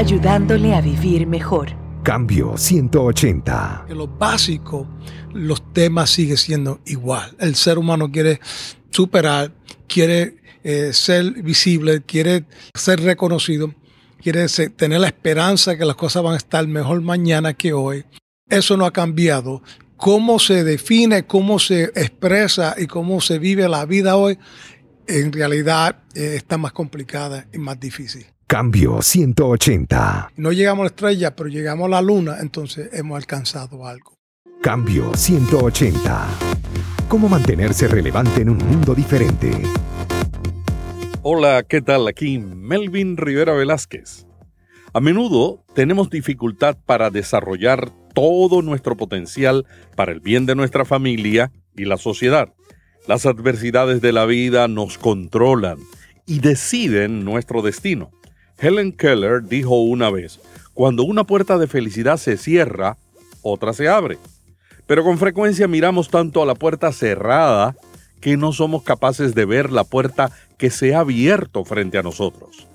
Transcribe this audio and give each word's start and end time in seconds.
ayudándole 0.00 0.74
a 0.74 0.80
vivir 0.80 1.26
mejor. 1.26 1.68
Cambio 2.02 2.56
180. 2.56 3.84
En 3.90 3.98
lo 3.98 4.08
básico, 4.08 4.88
los 5.34 5.74
temas 5.74 6.08
siguen 6.08 6.38
siendo 6.38 6.80
igual. 6.86 7.36
El 7.38 7.54
ser 7.54 7.76
humano 7.76 8.10
quiere 8.10 8.40
superar, 8.88 9.52
quiere 9.86 10.36
eh, 10.64 10.94
ser 10.94 11.42
visible, 11.42 12.00
quiere 12.00 12.46
ser 12.72 13.02
reconocido, 13.02 13.74
quiere 14.22 14.46
tener 14.74 15.00
la 15.00 15.08
esperanza 15.08 15.76
que 15.76 15.84
las 15.84 15.96
cosas 15.96 16.22
van 16.22 16.32
a 16.32 16.38
estar 16.38 16.66
mejor 16.66 17.02
mañana 17.02 17.52
que 17.52 17.74
hoy. 17.74 18.06
Eso 18.48 18.78
no 18.78 18.86
ha 18.86 18.92
cambiado. 18.94 19.62
Cómo 19.98 20.38
se 20.38 20.64
define, 20.64 21.26
cómo 21.26 21.58
se 21.58 21.84
expresa 21.94 22.74
y 22.78 22.86
cómo 22.86 23.20
se 23.20 23.38
vive 23.38 23.68
la 23.68 23.84
vida 23.84 24.16
hoy, 24.16 24.38
en 25.06 25.30
realidad 25.30 26.04
eh, 26.14 26.36
está 26.36 26.56
más 26.56 26.72
complicada 26.72 27.46
y 27.52 27.58
más 27.58 27.78
difícil. 27.78 28.24
Cambio 28.50 29.00
180. 29.00 30.32
No 30.36 30.50
llegamos 30.50 30.80
a 30.80 30.82
la 30.82 30.88
estrella, 30.88 31.36
pero 31.36 31.48
llegamos 31.48 31.86
a 31.86 31.90
la 31.90 32.02
luna, 32.02 32.38
entonces 32.40 32.90
hemos 32.92 33.16
alcanzado 33.16 33.86
algo. 33.86 34.18
Cambio 34.60 35.14
180. 35.14 36.26
¿Cómo 37.06 37.28
mantenerse 37.28 37.86
relevante 37.86 38.42
en 38.42 38.50
un 38.50 38.58
mundo 38.58 38.92
diferente? 38.92 39.52
Hola, 41.22 41.62
¿qué 41.62 41.80
tal? 41.80 42.08
Aquí 42.08 42.40
Melvin 42.40 43.16
Rivera 43.16 43.52
Velázquez. 43.52 44.26
A 44.92 44.98
menudo 44.98 45.64
tenemos 45.72 46.10
dificultad 46.10 46.76
para 46.84 47.10
desarrollar 47.10 47.88
todo 48.16 48.62
nuestro 48.62 48.96
potencial 48.96 49.64
para 49.94 50.10
el 50.10 50.18
bien 50.18 50.46
de 50.46 50.56
nuestra 50.56 50.84
familia 50.84 51.52
y 51.76 51.84
la 51.84 51.98
sociedad. 51.98 52.52
Las 53.06 53.26
adversidades 53.26 54.00
de 54.00 54.10
la 54.10 54.26
vida 54.26 54.66
nos 54.66 54.98
controlan 54.98 55.78
y 56.26 56.40
deciden 56.40 57.24
nuestro 57.24 57.62
destino. 57.62 58.10
Helen 58.60 58.92
Keller 58.92 59.42
dijo 59.42 59.80
una 59.80 60.10
vez, 60.10 60.38
cuando 60.74 61.02
una 61.02 61.24
puerta 61.24 61.56
de 61.56 61.66
felicidad 61.66 62.18
se 62.18 62.36
cierra, 62.36 62.98
otra 63.42 63.72
se 63.72 63.88
abre. 63.88 64.18
Pero 64.86 65.02
con 65.02 65.18
frecuencia 65.18 65.66
miramos 65.66 66.10
tanto 66.10 66.42
a 66.42 66.46
la 66.46 66.54
puerta 66.54 66.92
cerrada 66.92 67.74
que 68.20 68.36
no 68.36 68.52
somos 68.52 68.82
capaces 68.82 69.34
de 69.34 69.46
ver 69.46 69.72
la 69.72 69.84
puerta 69.84 70.30
que 70.58 70.70
se 70.70 70.94
ha 70.94 71.00
abierto 71.00 71.64
frente 71.64 71.96
a 71.96 72.02
nosotros. 72.02 72.66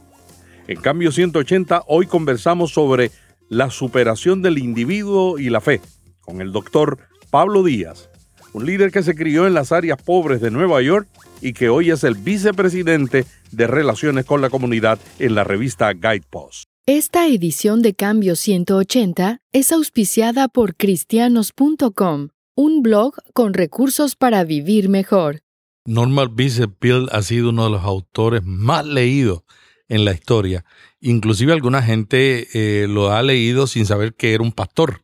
En 0.68 0.82
cambio 0.82 1.12
180, 1.12 1.84
hoy 1.88 2.08
conversamos 2.08 2.72
sobre 2.72 3.12
la 3.48 3.70
superación 3.70 4.42
del 4.42 4.58
individuo 4.58 5.38
y 5.38 5.50
la 5.50 5.62
fe, 5.62 5.82
con 6.22 6.42
el 6.42 6.52
doctor 6.52 6.98
Pablo 7.30 7.62
Díaz, 7.62 8.10
un 8.54 8.66
líder 8.66 8.92
que 8.92 9.04
se 9.04 9.14
crió 9.14 9.46
en 9.46 9.54
las 9.54 9.72
áreas 9.72 10.02
pobres 10.02 10.42
de 10.42 10.50
Nueva 10.50 10.82
York 10.82 11.08
y 11.42 11.54
que 11.54 11.70
hoy 11.70 11.92
es 11.92 12.04
el 12.04 12.16
vicepresidente 12.16 13.26
de 13.52 13.68
Relaciones 13.68 14.26
con 14.26 14.42
la 14.42 14.50
Comunidad 14.50 15.00
en 15.20 15.36
la 15.36 15.44
revista 15.44 15.92
Guidepost. 15.94 16.66
Esta 16.88 17.28
edición 17.28 17.82
de 17.82 17.96
Cambio 17.96 18.36
180 18.36 19.40
es 19.52 19.72
auspiciada 19.72 20.48
por 20.48 20.76
cristianos.com, 20.76 22.30
un 22.56 22.84
blog 22.84 23.16
con 23.34 23.54
recursos 23.54 24.16
para 24.16 24.44
vivir 24.44 24.88
mejor. 24.88 25.40
Norman 25.86 26.36
Vincent 26.36 26.76
Peale 26.78 27.08
ha 27.12 27.22
sido 27.22 27.50
uno 27.50 27.66
de 27.66 27.72
los 27.72 27.84
autores 27.84 28.44
más 28.44 28.86
leídos 28.86 29.44
en 29.88 30.06
la 30.06 30.14
historia. 30.14 30.66
Inclusive 31.00 31.54
alguna 31.54 31.82
gente 31.82 32.48
eh, 32.54 32.88
lo 32.88 33.12
ha 33.12 33.22
leído 33.22 33.68
sin 33.68 33.86
saber 33.86 34.16
que 34.16 34.34
era 34.34 34.44
un 34.44 34.52
pastor 34.52 35.04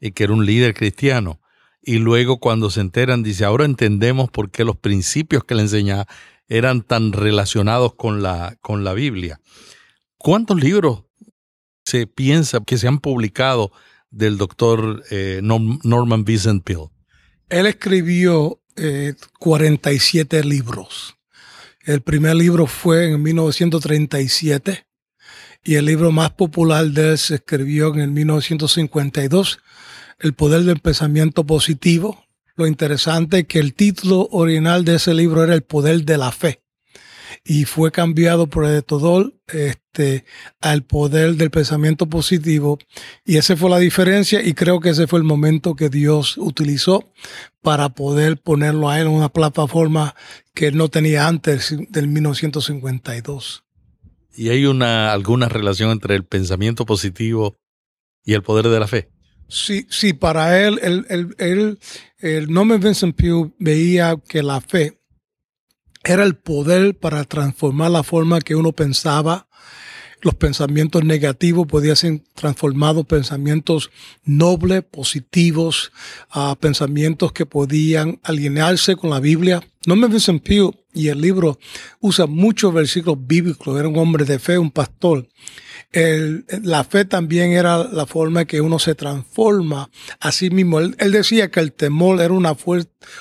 y 0.00 0.12
que 0.12 0.24
era 0.24 0.32
un 0.32 0.46
líder 0.46 0.74
cristiano. 0.74 1.40
Y 1.82 1.98
luego 1.98 2.38
cuando 2.38 2.70
se 2.70 2.80
enteran, 2.80 3.22
dice, 3.22 3.44
ahora 3.44 3.64
entendemos 3.64 4.30
por 4.30 4.50
qué 4.50 4.64
los 4.64 4.76
principios 4.76 5.44
que 5.44 5.54
le 5.54 5.62
enseñaba 5.62 6.06
eran 6.48 6.82
tan 6.82 7.12
relacionados 7.12 7.94
con 7.94 8.22
la, 8.22 8.56
con 8.60 8.84
la 8.84 8.94
Biblia. 8.94 9.40
¿Cuántos 10.16 10.60
libros 10.62 11.04
se 11.84 12.06
piensa 12.06 12.60
que 12.64 12.78
se 12.78 12.86
han 12.86 13.00
publicado 13.00 13.72
del 14.10 14.38
doctor 14.38 15.02
eh, 15.10 15.40
Norman 15.42 16.24
Vincent 16.24 16.62
Peale? 16.62 16.90
Él 17.48 17.66
escribió 17.66 18.60
47 19.38 20.38
eh, 20.38 20.44
libros. 20.44 21.16
El 21.84 22.00
primer 22.00 22.36
libro 22.36 22.66
fue 22.66 23.10
en 23.10 23.22
1937 23.22 24.86
y 25.64 25.74
el 25.74 25.86
libro 25.86 26.12
más 26.12 26.30
popular 26.30 26.86
de 26.86 27.10
él 27.10 27.18
se 27.18 27.36
escribió 27.36 27.92
en 27.94 28.00
el 28.00 28.10
1952, 28.10 29.58
El 30.18 30.34
poder 30.34 30.62
del 30.62 30.80
pensamiento 30.80 31.44
positivo. 31.44 32.24
Lo 32.56 32.66
interesante 32.66 33.40
es 33.40 33.46
que 33.46 33.58
el 33.58 33.74
título 33.74 34.28
original 34.30 34.84
de 34.84 34.96
ese 34.96 35.14
libro 35.14 35.42
era 35.42 35.54
El 35.54 35.62
poder 35.62 36.04
de 36.04 36.18
la 36.18 36.32
fe 36.32 36.62
y 37.44 37.64
fue 37.64 37.90
cambiado 37.90 38.46
por 38.46 38.64
editor 38.66 39.34
este, 39.48 40.24
al 40.60 40.84
poder 40.84 41.34
del 41.34 41.50
pensamiento 41.50 42.06
positivo. 42.06 42.78
Y 43.24 43.36
esa 43.36 43.56
fue 43.56 43.70
la 43.70 43.78
diferencia 43.78 44.42
y 44.42 44.54
creo 44.54 44.80
que 44.80 44.90
ese 44.90 45.06
fue 45.06 45.18
el 45.18 45.24
momento 45.24 45.74
que 45.74 45.88
Dios 45.88 46.36
utilizó 46.38 47.04
para 47.60 47.90
poder 47.90 48.38
ponerlo 48.38 48.88
a 48.88 49.00
él 49.00 49.06
en 49.06 49.12
una 49.12 49.28
plataforma 49.28 50.14
que 50.54 50.72
no 50.72 50.88
tenía 50.88 51.26
antes 51.26 51.74
del 51.88 52.08
1952. 52.08 53.64
¿Y 54.34 54.48
hay 54.48 54.64
una, 54.64 55.12
alguna 55.12 55.48
relación 55.48 55.90
entre 55.90 56.14
el 56.14 56.24
pensamiento 56.24 56.86
positivo 56.86 57.56
y 58.24 58.34
el 58.34 58.42
poder 58.42 58.68
de 58.68 58.80
la 58.80 58.86
fe? 58.86 59.10
Sí, 59.54 59.86
sí, 59.90 60.14
para 60.14 60.66
él, 60.66 60.80
el, 60.80 61.04
el, 61.10 61.34
el, 61.36 61.78
el 62.20 62.50
Norman 62.50 62.80
Vincent 62.80 63.14
Peale 63.14 63.52
veía 63.58 64.16
que 64.26 64.42
la 64.42 64.62
fe 64.62 64.98
era 66.02 66.24
el 66.24 66.36
poder 66.36 66.98
para 66.98 67.22
transformar 67.24 67.90
la 67.90 68.02
forma 68.02 68.40
que 68.40 68.54
uno 68.54 68.72
pensaba. 68.72 69.50
Los 70.22 70.36
pensamientos 70.36 71.04
negativos 71.04 71.66
podían 71.66 71.96
ser 71.96 72.22
transformados 72.34 73.02
en 73.02 73.08
pensamientos 73.08 73.90
nobles, 74.24 74.84
positivos, 74.84 75.92
a 76.30 76.56
pensamientos 76.58 77.32
que 77.32 77.44
podían 77.44 78.20
alinearse 78.22 78.96
con 78.96 79.10
la 79.10 79.20
Biblia. 79.20 79.62
No 79.84 79.96
me 79.96 80.08
dicen 80.08 80.40
Pío 80.40 80.74
y 80.94 81.08
el 81.08 81.20
libro 81.20 81.58
usa 82.00 82.24
muchos 82.24 82.72
versículos 82.72 83.18
bíblicos. 83.26 83.78
Era 83.78 83.88
un 83.88 83.98
hombre 83.98 84.24
de 84.24 84.38
fe, 84.38 84.56
un 84.56 84.70
pastor 84.70 85.28
la 85.92 86.84
fe 86.84 87.04
también 87.04 87.52
era 87.52 87.84
la 87.84 88.06
forma 88.06 88.46
que 88.46 88.60
uno 88.60 88.78
se 88.78 88.94
transforma 88.94 89.90
a 90.20 90.32
sí 90.32 90.50
mismo. 90.50 90.80
Él, 90.80 90.96
decía 91.12 91.50
que 91.50 91.60
el 91.60 91.72
temor 91.72 92.20
era 92.20 92.32
una, 92.32 92.56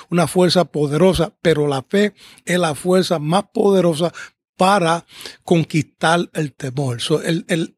una 0.10 0.28
fuerza 0.28 0.66
poderosa, 0.66 1.34
pero 1.42 1.68
la 1.68 1.84
fe 1.84 2.14
es 2.46 2.58
la 2.58 2.74
fuerza 2.74 3.20
más 3.20 3.46
poderosa 3.54 4.14
para 4.56 5.06
conquistar 5.44 6.30
el 6.34 6.54
temor. 6.54 7.00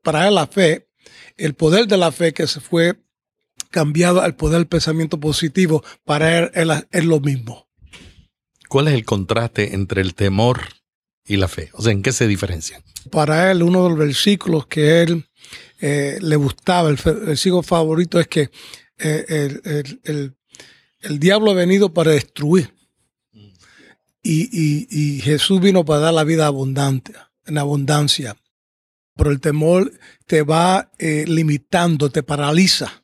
para 0.04 0.28
él 0.28 0.36
la 0.36 0.48
fe, 0.48 0.90
el 1.38 1.56
poder 1.56 1.88
de 1.88 1.98
la 1.98 2.12
fe 2.12 2.34
que 2.34 2.46
se 2.46 2.60
fue 2.60 3.00
cambiado 3.72 4.22
al 4.22 4.36
poder 4.36 4.60
del 4.60 4.68
pensamiento 4.68 5.20
positivo, 5.20 5.84
para 6.06 6.38
él 6.38 6.52
es 6.92 7.06
lo 7.06 7.20
mismo. 7.20 7.68
¿Cuál 8.70 8.90
es 8.90 8.94
el 8.94 9.06
contraste 9.06 9.74
entre 9.74 10.02
el 10.02 10.14
temor 10.14 10.83
y 11.26 11.38
la 11.38 11.48
fe? 11.48 11.70
O 11.74 11.82
sea, 11.82 11.92
¿en 11.92 12.02
qué 12.02 12.12
se 12.12 12.28
diferencian? 12.28 12.84
Para 13.10 13.52
él, 13.52 13.64
uno 13.64 13.84
de 13.84 13.90
los 13.90 13.98
versículos 13.98 14.68
que 14.68 15.02
él 15.02 15.26
eh, 15.80 16.18
le 16.22 16.36
gustaba, 16.36 16.90
el 16.90 16.96
versículo 16.96 17.64
favorito 17.64 18.20
es 18.20 18.28
que 18.28 18.50
eh, 19.00 19.52
el, 20.04 21.20
diablo 21.20 21.52
ha 21.52 21.56
venido 21.56 21.94
para 21.94 22.12
destruir 22.12 22.74
y, 24.24 25.20
Jesús 25.22 25.60
vino 25.60 25.84
para 25.84 26.00
dar 26.00 26.14
la 26.14 26.24
vida 26.24 26.48
abundante, 26.48 27.14
en 27.46 27.58
abundancia. 27.58 28.38
Pero 29.16 29.32
el 29.32 29.40
temor 29.40 29.92
te 30.26 30.42
va 30.42 30.92
eh, 30.98 31.26
limitando, 31.28 32.10
te 32.10 32.24
paraliza. 32.24 33.03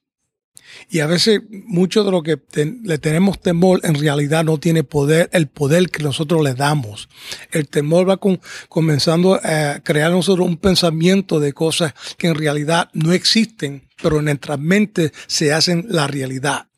Y 0.89 0.99
a 0.99 1.07
veces 1.07 1.41
mucho 1.49 2.03
de 2.03 2.11
lo 2.11 2.23
que 2.23 2.39
le 2.83 2.97
tenemos 2.97 3.39
temor 3.39 3.81
en 3.83 3.95
realidad 3.95 4.43
no 4.43 4.57
tiene 4.59 4.83
poder, 4.83 5.29
el 5.33 5.47
poder 5.47 5.89
que 5.89 6.03
nosotros 6.03 6.43
le 6.43 6.53
damos. 6.53 7.09
El 7.51 7.67
temor 7.67 8.09
va 8.09 8.19
comenzando 8.69 9.39
a 9.43 9.79
crear 9.83 10.11
nosotros 10.11 10.47
un 10.47 10.57
pensamiento 10.57 11.39
de 11.39 11.53
cosas 11.53 11.93
que 12.17 12.27
en 12.27 12.35
realidad 12.35 12.89
no 12.93 13.13
existen, 13.13 13.87
pero 14.01 14.19
en 14.19 14.25
nuestra 14.25 14.57
mente 14.57 15.11
se 15.27 15.53
hacen 15.53 15.85
la 15.89 16.07
realidad. 16.07 16.68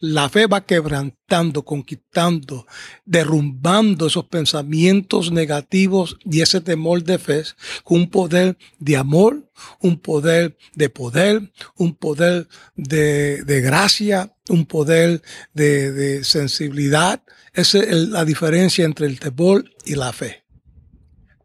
La 0.00 0.28
fe 0.28 0.46
va 0.46 0.64
quebrantando, 0.64 1.64
conquistando, 1.64 2.66
derrumbando 3.04 4.06
esos 4.06 4.24
pensamientos 4.24 5.30
negativos 5.30 6.16
y 6.24 6.40
ese 6.40 6.60
temor 6.60 7.04
de 7.04 7.18
fe 7.18 7.42
con 7.84 8.00
un 8.00 8.10
poder 8.10 8.58
de 8.78 8.96
amor, 8.96 9.48
un 9.80 9.98
poder 9.98 10.56
de 10.74 10.88
poder, 10.88 11.52
un 11.76 11.94
poder 11.94 12.48
de, 12.74 13.60
gracia, 13.62 14.34
un 14.48 14.66
poder 14.66 15.22
de, 15.54 16.24
sensibilidad. 16.24 17.22
Esa 17.52 17.78
es 17.78 18.08
la 18.08 18.24
diferencia 18.24 18.84
entre 18.84 19.06
el 19.06 19.20
temor 19.20 19.70
y 19.84 19.94
la 19.94 20.12
fe. 20.12 20.44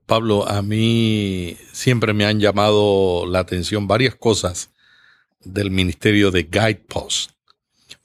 Pablo, 0.08 0.48
a 0.48 0.62
mí 0.62 1.58
siempre 1.74 2.14
me 2.14 2.26
han 2.26 2.40
llamado 2.40 3.26
la 3.28 3.40
atención 3.40 3.88
varias 3.88 4.16
cosas 4.16 4.70
del 5.44 5.72
ministerio 5.72 6.32
de 6.32 6.44
Guidepost 6.44 7.35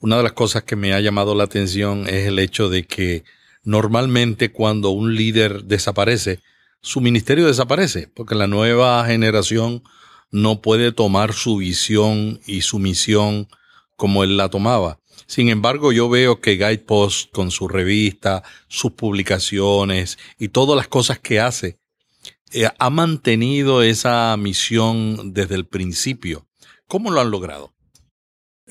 una 0.01 0.17
de 0.17 0.23
las 0.23 0.33
cosas 0.33 0.63
que 0.63 0.75
me 0.75 0.93
ha 0.93 0.99
llamado 0.99 1.35
la 1.35 1.43
atención 1.43 2.07
es 2.07 2.27
el 2.27 2.39
hecho 2.39 2.69
de 2.69 2.85
que 2.85 3.23
normalmente 3.63 4.51
cuando 4.51 4.89
un 4.89 5.15
líder 5.15 5.63
desaparece, 5.65 6.39
su 6.81 7.01
ministerio 7.01 7.45
desaparece, 7.45 8.07
porque 8.07 8.33
la 8.33 8.47
nueva 8.47 9.05
generación 9.05 9.83
no 10.31 10.61
puede 10.61 10.91
tomar 10.91 11.33
su 11.33 11.57
visión 11.57 12.39
y 12.47 12.61
su 12.61 12.79
misión 12.79 13.47
como 13.95 14.23
él 14.23 14.37
la 14.37 14.49
tomaba. 14.49 14.97
Sin 15.27 15.49
embargo, 15.49 15.91
yo 15.91 16.09
veo 16.09 16.41
que 16.41 16.55
Guidepost 16.55 17.31
con 17.31 17.51
su 17.51 17.67
revista, 17.67 18.41
sus 18.67 18.93
publicaciones 18.93 20.17
y 20.39 20.47
todas 20.49 20.75
las 20.75 20.87
cosas 20.87 21.19
que 21.19 21.39
hace, 21.39 21.77
eh, 22.51 22.67
ha 22.79 22.89
mantenido 22.89 23.83
esa 23.83 24.35
misión 24.37 25.31
desde 25.33 25.55
el 25.55 25.67
principio. 25.67 26.47
¿Cómo 26.87 27.11
lo 27.11 27.21
han 27.21 27.29
logrado? 27.29 27.71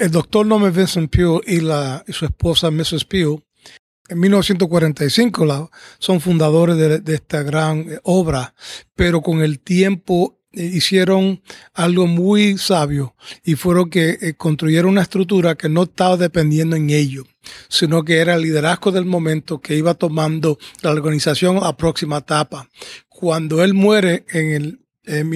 El 0.01 0.13
doctor 0.13 0.47
Norman 0.47 0.73
Vincent 0.73 1.15
Peale 1.15 1.41
y, 1.47 1.61
la, 1.61 2.03
su 2.09 2.25
esposa 2.25 2.71
Mrs. 2.71 3.05
Peale 3.05 3.43
en 4.09 4.19
1945 4.19 5.71
son 5.99 6.23
fundadores 6.23 7.05
de, 7.05 7.15
esta 7.15 7.43
gran 7.43 7.81
eh, 7.81 8.01
obra, 8.05 8.55
pero 8.95 9.21
con 9.21 9.43
el 9.43 9.61
tiempo 9.61 10.41
eh, 10.53 10.65
hicieron 10.65 11.43
algo 11.75 12.07
muy 12.07 12.57
sabio 12.57 13.15
y 13.45 13.57
fueron 13.57 13.91
que 13.91 14.17
eh, 14.23 14.35
construyeron 14.39 14.93
una 14.93 15.03
estructura 15.03 15.55
que 15.55 15.69
no 15.69 15.83
estaba 15.83 16.17
dependiendo 16.17 16.77
en 16.77 16.89
ellos, 16.89 17.27
sino 17.69 18.03
que 18.03 18.21
era 18.21 18.37
el 18.37 18.43
liderazgo 18.43 18.93
del 18.93 19.05
momento 19.05 19.61
que 19.61 19.77
iba 19.77 19.93
tomando 19.93 20.59
la 20.81 20.93
organización 20.93 21.59
a 21.63 21.77
próxima 21.77 22.17
etapa. 22.17 22.71
Cuando 23.07 23.63
él 23.63 23.75
muere 23.75 24.25
en 24.31 24.51
el 24.53 24.81
en 25.05 25.31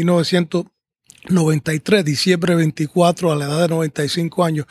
1993, 1.29 2.05
diciembre 2.05 2.55
24, 2.55 3.32
a 3.32 3.37
la 3.37 3.47
edad 3.47 3.62
de 3.62 3.69
95 3.69 4.44
años, 4.44 4.67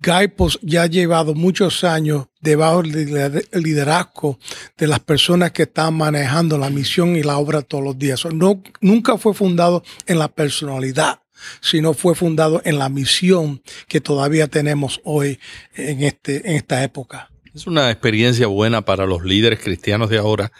Gaipos 0.00 0.58
ya 0.60 0.82
ha 0.82 0.86
llevado 0.86 1.34
muchos 1.34 1.82
años 1.82 2.26
debajo 2.40 2.82
del 2.82 3.46
liderazgo 3.52 4.38
de 4.76 4.86
las 4.86 5.00
personas 5.00 5.52
que 5.52 5.62
están 5.62 5.94
manejando 5.94 6.58
la 6.58 6.68
misión 6.68 7.16
y 7.16 7.22
la 7.22 7.38
obra 7.38 7.62
todos 7.62 7.84
los 7.84 7.98
días. 7.98 8.24
No, 8.26 8.62
nunca 8.80 9.16
fue 9.16 9.32
fundado 9.32 9.82
en 10.06 10.18
la 10.18 10.28
personalidad, 10.28 11.20
sino 11.60 11.94
fue 11.94 12.14
fundado 12.14 12.60
en 12.64 12.78
la 12.78 12.88
misión 12.88 13.62
que 13.88 14.00
todavía 14.00 14.48
tenemos 14.48 15.00
hoy 15.04 15.38
en, 15.74 16.02
este, 16.02 16.50
en 16.50 16.56
esta 16.56 16.82
época. 16.82 17.30
Es 17.54 17.66
una 17.66 17.90
experiencia 17.90 18.46
buena 18.48 18.84
para 18.84 19.06
los 19.06 19.24
líderes 19.24 19.60
cristianos 19.60 20.10
de 20.10 20.18
ahora 20.18 20.52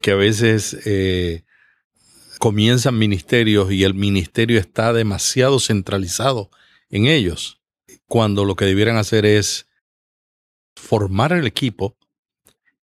que 0.00 0.10
a 0.10 0.16
veces 0.16 0.76
eh, 0.84 1.44
comienzan 2.42 2.98
ministerios 2.98 3.70
y 3.70 3.84
el 3.84 3.94
ministerio 3.94 4.58
está 4.58 4.92
demasiado 4.92 5.60
centralizado 5.60 6.50
en 6.90 7.06
ellos 7.06 7.60
cuando 8.08 8.44
lo 8.44 8.56
que 8.56 8.64
debieran 8.64 8.96
hacer 8.96 9.24
es 9.26 9.68
formar 10.74 11.32
el 11.32 11.46
equipo 11.46 11.96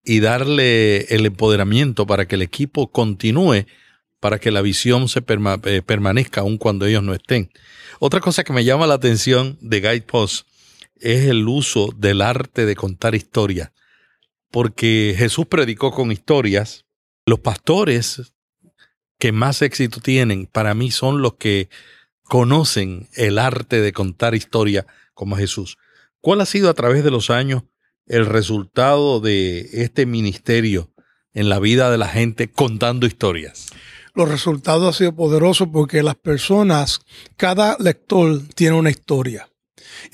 y 0.01 0.21
darle 0.21 1.13
el 1.13 1.25
empoderamiento 1.25 2.07
para 2.07 2.25
que 2.25 2.35
el 2.35 2.41
equipo 2.41 2.89
continúe, 2.89 3.65
para 4.21 4.39
que 4.39 4.49
la 4.49 4.61
visión 4.61 5.09
se 5.09 5.19
eh, 5.19 5.81
permanezca 5.85 6.39
aun 6.39 6.57
cuando 6.57 6.85
ellos 6.85 7.03
no 7.03 7.13
estén. 7.13 7.51
Otra 7.99 8.21
cosa 8.21 8.45
que 8.45 8.53
me 8.53 8.63
llama 8.63 8.87
la 8.87 8.93
atención 8.93 9.57
de 9.59 9.81
Guidepost 9.81 10.47
es 11.01 11.25
el 11.25 11.45
uso 11.49 11.89
del 11.97 12.21
arte 12.21 12.65
de 12.65 12.77
contar 12.77 13.13
historias, 13.13 13.73
porque 14.51 15.15
Jesús 15.17 15.47
predicó 15.47 15.91
con 15.91 16.13
historias. 16.13 16.85
Los 17.25 17.41
pastores 17.41 18.31
que 19.19 19.31
más 19.31 19.61
éxito 19.61 19.99
tienen 19.99 20.47
para 20.47 20.73
mí 20.73 20.89
son 20.91 21.21
los 21.21 21.35
que 21.35 21.69
conocen 22.23 23.09
el 23.15 23.37
arte 23.37 23.81
de 23.81 23.91
contar 23.91 24.33
historias 24.33 24.85
como 25.13 25.35
Jesús. 25.35 25.77
¿Cuál 26.21 26.41
ha 26.41 26.45
sido 26.45 26.69
a 26.69 26.73
través 26.73 27.03
de 27.03 27.11
los 27.11 27.29
años 27.29 27.63
el 28.07 28.25
resultado 28.25 29.19
de 29.19 29.69
este 29.73 30.05
ministerio 30.05 30.89
en 31.33 31.49
la 31.49 31.59
vida 31.59 31.91
de 31.91 31.97
la 31.97 32.07
gente 32.07 32.49
contando 32.49 33.05
historias? 33.05 33.67
Los 34.15 34.29
resultados 34.29 34.87
han 34.87 34.93
sido 34.93 35.15
poderosos 35.15 35.67
porque 35.71 36.01
las 36.01 36.15
personas, 36.15 37.01
cada 37.35 37.77
lector 37.79 38.41
tiene 38.55 38.75
una 38.75 38.89
historia 38.89 39.48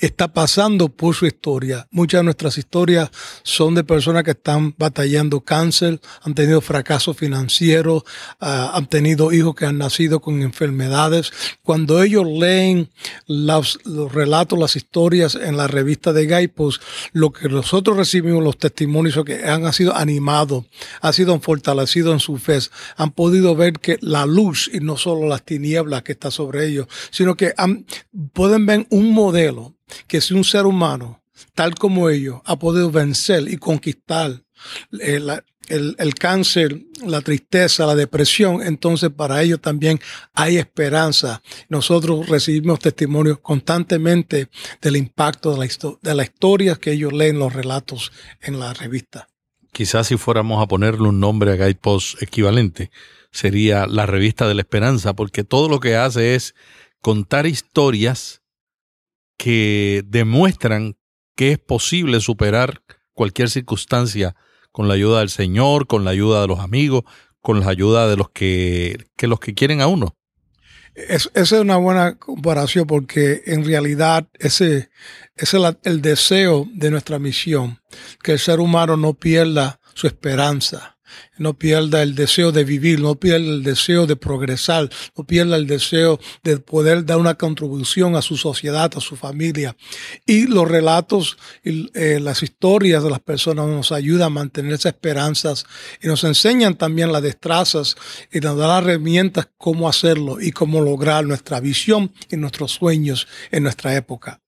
está 0.00 0.28
pasando 0.28 0.88
por 0.88 1.14
su 1.14 1.26
historia. 1.26 1.86
Muchas 1.90 2.20
de 2.20 2.24
nuestras 2.24 2.58
historias 2.58 3.10
son 3.42 3.74
de 3.74 3.84
personas 3.84 4.24
que 4.24 4.32
están 4.32 4.74
batallando 4.76 5.40
cáncer, 5.40 6.00
han 6.22 6.34
tenido 6.34 6.60
fracasos 6.60 7.16
financieros, 7.16 8.02
ah, 8.40 8.72
han 8.74 8.86
tenido 8.86 9.32
hijos 9.32 9.54
que 9.54 9.66
han 9.66 9.78
nacido 9.78 10.20
con 10.20 10.42
enfermedades. 10.42 11.32
Cuando 11.62 12.02
ellos 12.02 12.26
leen 12.26 12.90
los, 13.26 13.78
relatos, 14.12 14.58
las 14.58 14.76
historias 14.76 15.34
en 15.34 15.56
la 15.56 15.66
revista 15.66 16.12
de 16.12 16.26
Gaipos, 16.26 16.80
lo 17.12 17.32
que 17.32 17.48
nosotros 17.48 17.96
recibimos, 17.96 18.42
los 18.42 18.58
testimonios 18.58 19.24
que 19.24 19.44
han 19.44 19.72
sido 19.72 19.94
animados, 19.94 20.64
han 21.00 21.12
sido 21.12 21.38
fortalecidos 21.40 22.12
en 22.12 22.20
su 22.20 22.38
fe, 22.38 22.56
han 22.96 23.10
podido 23.10 23.54
ver 23.54 23.74
que 23.74 23.98
la 24.00 24.24
luz 24.24 24.70
y 24.72 24.80
no 24.80 24.96
solo 24.96 25.28
las 25.28 25.42
tinieblas 25.42 26.02
que 26.02 26.12
está 26.12 26.30
sobre 26.30 26.66
ellos, 26.66 26.86
sino 27.10 27.36
que 27.36 27.52
pueden 28.32 28.66
ver 28.66 28.86
un 28.90 29.10
modelo 29.10 29.65
que 30.06 30.20
si 30.20 30.34
un 30.34 30.44
ser 30.44 30.66
humano, 30.66 31.22
tal 31.54 31.74
como 31.74 32.08
ellos, 32.08 32.40
ha 32.44 32.58
podido 32.58 32.90
vencer 32.90 33.48
y 33.48 33.56
conquistar 33.56 34.42
eh, 35.00 35.20
el, 35.68 36.14
cáncer, 36.14 36.80
la 37.04 37.20
tristeza, 37.20 37.86
la 37.86 37.94
depresión, 37.94 38.62
entonces 38.62 39.10
para 39.10 39.42
ellos 39.42 39.60
también 39.60 40.00
hay 40.32 40.58
esperanza. 40.58 41.42
Nosotros 41.68 42.28
recibimos 42.28 42.78
testimonios 42.78 43.38
constantemente 43.40 44.48
del 44.80 44.96
impacto 44.96 45.52
de 45.52 45.58
la, 45.58 45.96
de 46.02 46.14
la 46.14 46.22
historia 46.22 46.76
que 46.76 46.92
ellos 46.92 47.12
leen 47.12 47.38
los 47.38 47.52
relatos 47.52 48.12
en 48.40 48.60
la 48.60 48.72
revista. 48.74 49.28
Quizás 49.72 50.06
si 50.06 50.16
fuéramos 50.16 50.62
a 50.62 50.68
ponerle 50.68 51.08
un 51.08 51.20
nombre 51.20 51.52
a 51.52 51.56
Guidepost 51.56 52.22
equivalente, 52.22 52.90
sería 53.30 53.86
la 53.86 54.06
revista 54.06 54.48
de 54.48 54.54
la 54.54 54.62
esperanza, 54.62 55.14
porque 55.14 55.44
todo 55.44 55.68
lo 55.68 55.80
que 55.80 55.96
hace 55.96 56.34
es 56.34 56.54
contar 57.02 57.46
historias 57.46 58.42
que 59.36 60.02
demuestran 60.06 60.96
que 61.34 61.52
es 61.52 61.58
posible 61.58 62.20
superar 62.20 62.82
cualquier 63.12 63.50
circunstancia 63.50 64.34
con 64.72 64.88
la 64.88 64.94
ayuda 64.94 65.20
del 65.20 65.30
Señor, 65.30 65.86
con 65.86 66.04
la 66.04 66.10
ayuda 66.10 66.40
de 66.40 66.48
los 66.48 66.60
amigos, 66.60 67.04
con 67.40 67.60
la 67.60 67.68
ayuda 67.68 68.08
de 68.08 68.16
los 68.16 68.30
que, 68.30 69.06
que 69.16 69.26
los 69.26 69.40
que 69.40 69.54
quieren 69.54 69.80
a 69.80 69.86
uno. 69.86 70.16
esa 70.94 71.30
es 71.34 71.52
una 71.52 71.76
buena 71.76 72.18
comparación 72.18 72.86
porque 72.86 73.42
en 73.46 73.64
realidad 73.64 74.28
ese, 74.38 74.90
ese 75.36 75.58
es 75.58 75.76
el 75.84 76.02
deseo 76.02 76.66
de 76.72 76.90
nuestra 76.90 77.18
misión, 77.18 77.80
que 78.22 78.32
el 78.32 78.38
ser 78.38 78.60
humano 78.60 78.96
no 78.96 79.14
pierda 79.14 79.80
su 79.94 80.06
esperanza 80.06 80.95
no 81.38 81.54
pierda 81.54 82.02
el 82.02 82.14
deseo 82.14 82.52
de 82.52 82.64
vivir, 82.64 83.00
no 83.00 83.16
pierda 83.16 83.46
el 83.46 83.62
deseo 83.62 84.06
de 84.06 84.16
progresar, 84.16 84.90
no 85.16 85.24
pierda 85.24 85.56
el 85.56 85.66
deseo 85.66 86.18
de 86.42 86.58
poder 86.58 87.04
dar 87.04 87.18
una 87.18 87.34
contribución 87.34 88.16
a 88.16 88.22
su 88.22 88.36
sociedad, 88.36 88.92
a 88.96 89.00
su 89.00 89.16
familia. 89.16 89.76
Y 90.26 90.46
los 90.46 90.68
relatos 90.68 91.38
y 91.64 91.90
eh, 91.94 92.20
las 92.20 92.42
historias 92.42 93.02
de 93.02 93.10
las 93.10 93.20
personas 93.20 93.66
nos 93.66 93.92
ayudan 93.92 94.26
a 94.26 94.30
mantener 94.30 94.74
esas 94.74 94.92
esperanzas 94.92 95.66
y 96.02 96.08
nos 96.08 96.24
enseñan 96.24 96.76
también 96.76 97.12
las 97.12 97.22
destrezas 97.22 97.96
y 98.32 98.40
nos 98.40 98.56
dan 98.56 98.82
herramientas 98.82 99.48
cómo 99.56 99.88
hacerlo 99.88 100.40
y 100.40 100.50
cómo 100.52 100.80
lograr 100.80 101.24
nuestra 101.24 101.60
visión 101.60 102.12
y 102.30 102.36
nuestros 102.36 102.72
sueños 102.72 103.28
en 103.50 103.62
nuestra 103.62 103.94
época. 103.94 104.40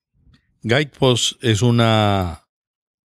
Guidepost 0.63 1.43
es 1.43 1.63
una 1.63 2.45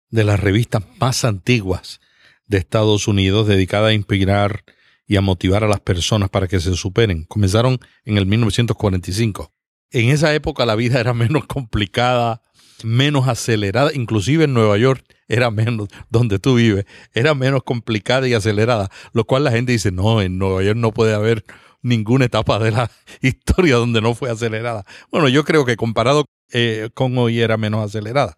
de 0.09 0.23
las 0.23 0.39
revistas 0.39 0.83
más 0.99 1.23
antiguas 1.23 1.99
de 2.47 2.57
Estados 2.57 3.07
Unidos 3.07 3.47
dedicada 3.47 3.89
a 3.89 3.93
inspirar 3.93 4.63
y 5.07 5.17
a 5.17 5.21
motivar 5.21 5.63
a 5.63 5.67
las 5.67 5.79
personas 5.79 6.29
para 6.29 6.47
que 6.47 6.59
se 6.59 6.73
superen. 6.75 7.25
Comenzaron 7.25 7.79
en 8.03 8.17
el 8.17 8.25
1945. 8.25 9.51
En 9.91 10.09
esa 10.09 10.33
época 10.33 10.65
la 10.65 10.75
vida 10.75 10.99
era 10.99 11.13
menos 11.15 11.45
complicada, 11.45 12.41
menos 12.83 13.27
acelerada, 13.27 13.91
inclusive 13.93 14.45
en 14.45 14.53
Nueva 14.53 14.77
York 14.77 15.03
era 15.27 15.49
menos, 15.49 15.89
donde 16.09 16.39
tú 16.39 16.55
vives, 16.55 16.85
era 17.13 17.33
menos 17.33 17.63
complicada 17.63 18.27
y 18.27 18.33
acelerada, 18.33 18.89
lo 19.13 19.25
cual 19.25 19.43
la 19.43 19.51
gente 19.51 19.71
dice, 19.71 19.91
no, 19.91 20.21
en 20.21 20.37
Nueva 20.37 20.61
York 20.63 20.77
no 20.77 20.91
puede 20.91 21.15
haber 21.15 21.45
ninguna 21.81 22.25
etapa 22.25 22.59
de 22.59 22.71
la 22.71 22.91
historia 23.21 23.75
donde 23.75 24.01
no 24.01 24.13
fue 24.13 24.29
acelerada. 24.29 24.85
Bueno, 25.11 25.29
yo 25.29 25.43
creo 25.43 25.65
que 25.65 25.77
comparado 25.77 26.25
eh, 26.51 26.89
con 26.93 27.17
hoy 27.17 27.39
era 27.39 27.57
menos 27.57 27.83
acelerada. 27.83 28.35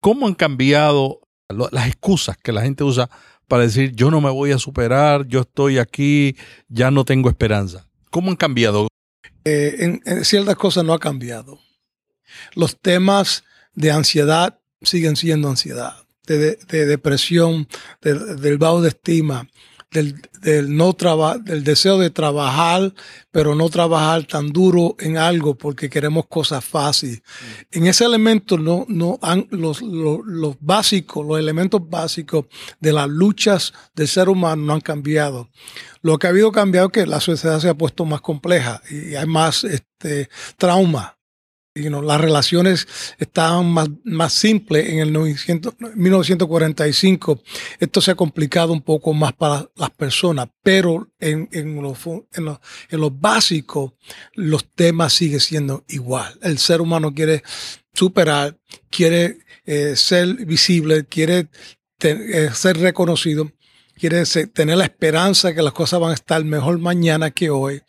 ¿Cómo 0.00 0.26
han 0.26 0.34
cambiado 0.34 1.20
las 1.48 1.86
excusas 1.86 2.36
que 2.36 2.52
la 2.52 2.62
gente 2.62 2.84
usa 2.84 3.08
para 3.46 3.62
decir 3.62 3.92
yo 3.94 4.10
no 4.10 4.20
me 4.20 4.30
voy 4.30 4.52
a 4.52 4.58
superar, 4.58 5.26
yo 5.26 5.40
estoy 5.40 5.78
aquí, 5.78 6.36
ya 6.68 6.90
no 6.90 7.04
tengo 7.04 7.30
esperanza. 7.30 7.86
¿Cómo 8.10 8.30
han 8.30 8.36
cambiado? 8.36 8.88
Eh, 9.44 10.00
en, 10.04 10.24
ciertas 10.24 10.56
cosas 10.56 10.84
no 10.84 10.92
ha 10.92 10.98
cambiado. 10.98 11.58
Los 12.54 12.78
temas 12.78 13.44
de 13.74 13.90
ansiedad 13.90 14.58
siguen 14.82 15.16
siendo 15.16 15.48
ansiedad, 15.48 15.96
de, 16.26 16.56
depresión, 16.68 17.66
del 18.02 18.58
bajo 18.58 18.82
de 18.82 18.90
estima, 18.90 19.48
del, 19.90 20.20
del 20.42 20.76
no 20.76 20.92
traba, 20.92 21.38
del 21.38 21.64
deseo 21.64 21.98
de 21.98 22.10
trabajar, 22.10 22.94
pero 23.30 23.54
no 23.54 23.68
trabajar 23.70 24.24
tan 24.24 24.52
duro 24.52 24.96
en 24.98 25.16
algo 25.16 25.56
porque 25.56 25.88
queremos 25.88 26.26
cosas 26.26 26.64
fáciles. 26.64 27.22
En 27.70 27.86
ese 27.86 28.04
elemento 28.04 28.58
no, 28.58 28.84
no 28.88 29.18
han, 29.22 29.46
los, 29.50 29.80
los, 29.82 30.20
los 30.24 30.56
básicos, 30.60 31.26
los 31.26 31.38
elementos 31.38 31.80
básicos 31.88 32.46
de 32.80 32.92
las 32.92 33.08
luchas 33.08 33.72
del 33.94 34.08
ser 34.08 34.28
humano 34.28 34.62
no 34.62 34.74
han 34.74 34.80
cambiado. 34.80 35.48
Lo 36.02 36.18
que 36.18 36.26
ha 36.26 36.30
habido 36.30 36.52
cambiado 36.52 36.88
es 36.88 36.92
que 36.92 37.06
la 37.06 37.20
sociedad 37.20 37.60
se 37.60 37.68
ha 37.68 37.74
puesto 37.74 38.04
más 38.04 38.20
compleja 38.20 38.82
y 38.90 39.14
hay 39.14 39.26
más 39.26 39.64
este, 39.64 40.28
trauma 40.56 41.17
las 41.78 42.20
relaciones 42.20 42.86
estaban 43.18 43.70
más, 43.70 43.88
más 44.04 44.32
simples 44.32 44.88
en 44.88 44.98
el 44.98 45.12
1945. 45.12 47.42
Esto 47.78 48.00
se 48.00 48.10
ha 48.10 48.14
complicado 48.14 48.72
un 48.72 48.82
poco 48.82 49.12
más 49.12 49.32
para 49.32 49.68
las 49.76 49.90
personas, 49.90 50.48
pero 50.62 51.08
en, 51.18 51.48
en, 51.52 51.82
lo, 51.82 51.96
en, 52.32 52.56
en 52.90 53.20
básico 53.20 53.96
los 54.34 54.66
temas 54.74 55.12
siguen 55.12 55.40
siendo 55.40 55.84
igual. 55.88 56.38
El 56.42 56.58
ser 56.58 56.80
humano 56.80 57.14
quiere 57.14 57.42
superar, 57.92 58.56
quiere 58.90 59.38
eh, 59.66 59.94
ser 59.96 60.46
visible, 60.46 61.04
quiere 61.06 61.48
eh, 62.00 62.50
ser 62.52 62.78
reconocido 62.78 63.50
quiere 63.98 64.24
tener 64.24 64.78
la 64.78 64.84
esperanza 64.84 65.54
que 65.54 65.62
las 65.62 65.72
cosas 65.72 66.00
van 66.00 66.12
a 66.12 66.14
estar 66.14 66.42
mejor 66.44 66.78
mañana 66.78 67.30
que 67.30 67.50
hoy. 67.50 67.82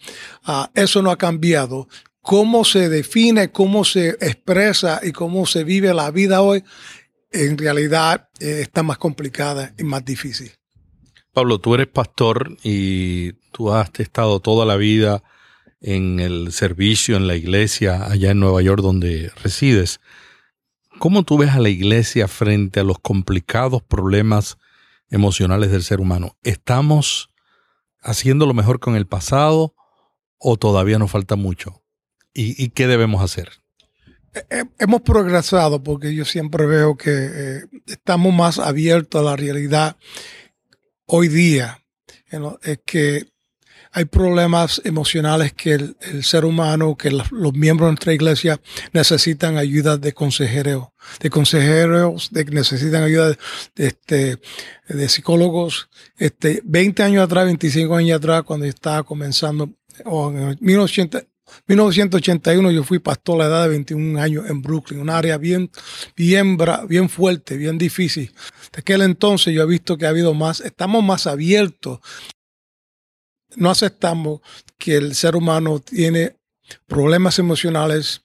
Ah, 0.44 0.70
eso 0.74 1.02
no 1.02 1.12
ha 1.12 1.18
cambiado 1.18 1.88
cómo 2.30 2.64
se 2.64 2.90
define, 2.90 3.52
cómo 3.52 3.84
se 3.84 4.10
expresa 4.10 5.00
y 5.02 5.14
cómo 5.14 5.48
se 5.48 5.64
vive 5.64 5.96
la 5.96 6.12
vida 6.12 6.44
hoy, 6.44 6.64
en 7.32 7.58
realidad 7.58 8.30
eh, 8.40 8.60
está 8.62 8.84
más 8.84 9.00
complicada 9.00 9.74
y 9.80 9.84
más 9.84 10.06
difícil. 10.06 10.52
Pablo, 11.34 11.58
tú 11.58 11.74
eres 11.74 11.88
pastor 11.88 12.56
y 12.62 13.34
tú 13.52 13.72
has 13.72 13.90
estado 13.98 14.42
toda 14.42 14.68
la 14.68 14.76
vida 14.76 15.24
en 15.82 16.20
el 16.20 16.52
servicio, 16.52 17.18
en 17.18 17.26
la 17.26 17.36
iglesia, 17.36 18.06
allá 18.06 18.30
en 18.30 18.40
Nueva 18.40 18.62
York 18.62 18.84
donde 18.84 19.32
resides. 19.42 20.00
¿Cómo 21.00 21.24
tú 21.24 21.40
ves 21.40 21.50
a 21.50 21.60
la 21.60 21.70
iglesia 21.70 22.28
frente 22.28 22.80
a 22.80 22.84
los 22.84 23.00
complicados 23.00 23.82
problemas 23.82 24.60
emocionales 25.10 25.72
del 25.72 25.82
ser 25.82 26.00
humano? 26.00 26.38
¿Estamos 26.44 27.32
haciendo 28.04 28.46
lo 28.46 28.54
mejor 28.54 28.80
con 28.80 28.96
el 28.96 29.08
pasado 29.08 29.74
o 30.38 30.58
todavía 30.58 31.00
nos 31.00 31.10
falta 31.10 31.36
mucho? 31.36 31.82
¿Y, 32.34 32.70
qué 32.70 32.88
debemos 32.88 33.22
hacer? 33.24 33.50
Hemos 34.78 35.02
progresado 35.02 35.84
porque 35.84 36.14
yo 36.14 36.24
siempre 36.24 36.66
veo 36.66 36.96
que 36.96 37.12
eh, 37.12 37.62
estamos 37.88 38.34
más 38.34 38.60
abiertos 38.60 39.20
a 39.20 39.24
la 39.24 39.36
realidad 39.36 39.98
hoy 41.06 41.28
día. 41.28 41.84
Es 42.62 42.80
que 42.86 43.26
hay 43.92 44.06
problemas 44.06 44.82
emocionales 44.86 45.54
que 45.54 45.74
el, 45.74 46.24
ser 46.24 46.46
humano, 46.46 46.96
que 46.96 47.10
los, 47.10 47.32
miembros 47.54 47.88
de 47.88 47.92
nuestra 47.92 48.14
iglesia 48.14 48.62
necesitan 48.94 49.58
ayuda 49.58 49.98
de 49.98 50.14
consejero, 50.14 50.94
de 51.20 51.30
consejeros, 51.30 52.30
de, 52.32 52.46
necesitan 52.46 53.04
ayuda 53.04 53.30
de, 53.30 53.38
este, 53.88 54.40
de 54.88 55.10
psicólogos. 55.10 55.90
Este, 56.18 56.62
20 56.64 57.02
años 57.02 57.24
atrás, 57.24 57.46
25 57.46 57.96
años 57.96 58.18
atrás, 58.18 58.44
cuando 58.44 58.68
estaba 58.68 59.02
comenzando, 59.04 59.72
o 60.06 60.30
en 60.32 60.58
1980, 60.62 61.26
1981 61.68 62.72
yo 62.72 62.84
fui 62.84 63.00
pastor 63.00 63.36
a 63.36 63.44
la 63.44 63.50
edad 63.50 63.64
de 63.64 63.70
21 63.70 64.20
años 64.20 64.50
en 64.50 64.62
Brooklyn, 64.62 65.00
un 65.00 65.10
área 65.10 65.38
bien, 65.38 65.70
bien, 66.16 66.58
bien 66.88 67.10
fuerte, 67.10 67.58
bien 67.58 67.78
difícil. 67.78 68.34
De 68.72 68.80
aquel 68.80 69.02
entonces 69.02 69.54
yo 69.54 69.64
he 69.64 69.68
visto 69.68 69.98
que 69.98 70.06
ha 70.06 70.10
habido 70.10 70.34
más, 70.34 70.62
estamos 70.62 71.04
más 71.04 71.28
abiertos. 71.28 72.00
No 73.56 73.70
aceptamos 73.70 74.42
que 74.78 74.96
el 74.96 75.16
ser 75.16 75.36
humano 75.36 75.80
tiene 75.80 76.36
problemas 76.88 77.40
emocionales, 77.40 78.22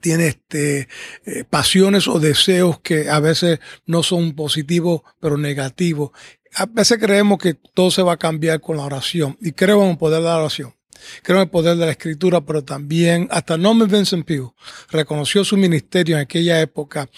tiene 0.00 0.28
este, 0.28 0.88
eh, 1.26 1.44
pasiones 1.48 2.08
o 2.08 2.20
deseos 2.20 2.80
que 2.80 3.08
a 3.08 3.20
veces 3.20 3.60
no 3.86 4.02
son 4.02 4.34
positivos, 4.34 5.02
pero 5.20 5.36
negativos. 5.36 6.10
A 6.54 6.66
veces 6.66 6.98
creemos 6.98 7.38
que 7.38 7.54
todo 7.54 7.90
se 7.90 8.02
va 8.02 8.14
a 8.14 8.18
cambiar 8.18 8.60
con 8.60 8.76
la 8.76 8.84
oración 8.84 9.36
y 9.40 9.52
creo 9.52 9.82
en 9.84 9.90
el 9.90 9.98
poder 9.98 10.20
de 10.20 10.28
la 10.28 10.38
oración. 10.38 10.77
Creo 11.22 11.38
en 11.38 11.42
el 11.42 11.50
poder 11.50 11.76
de 11.76 11.86
la 11.86 11.92
escritura, 11.92 12.40
pero 12.40 12.64
también 12.64 13.28
hasta 13.30 13.56
Norman 13.56 13.88
Vincent 13.88 14.26
Peale 14.26 14.50
reconoció 14.90 15.44
su 15.44 15.56
ministerio 15.56 16.16
en 16.16 16.22
aquella 16.22 16.60
época 16.60 17.08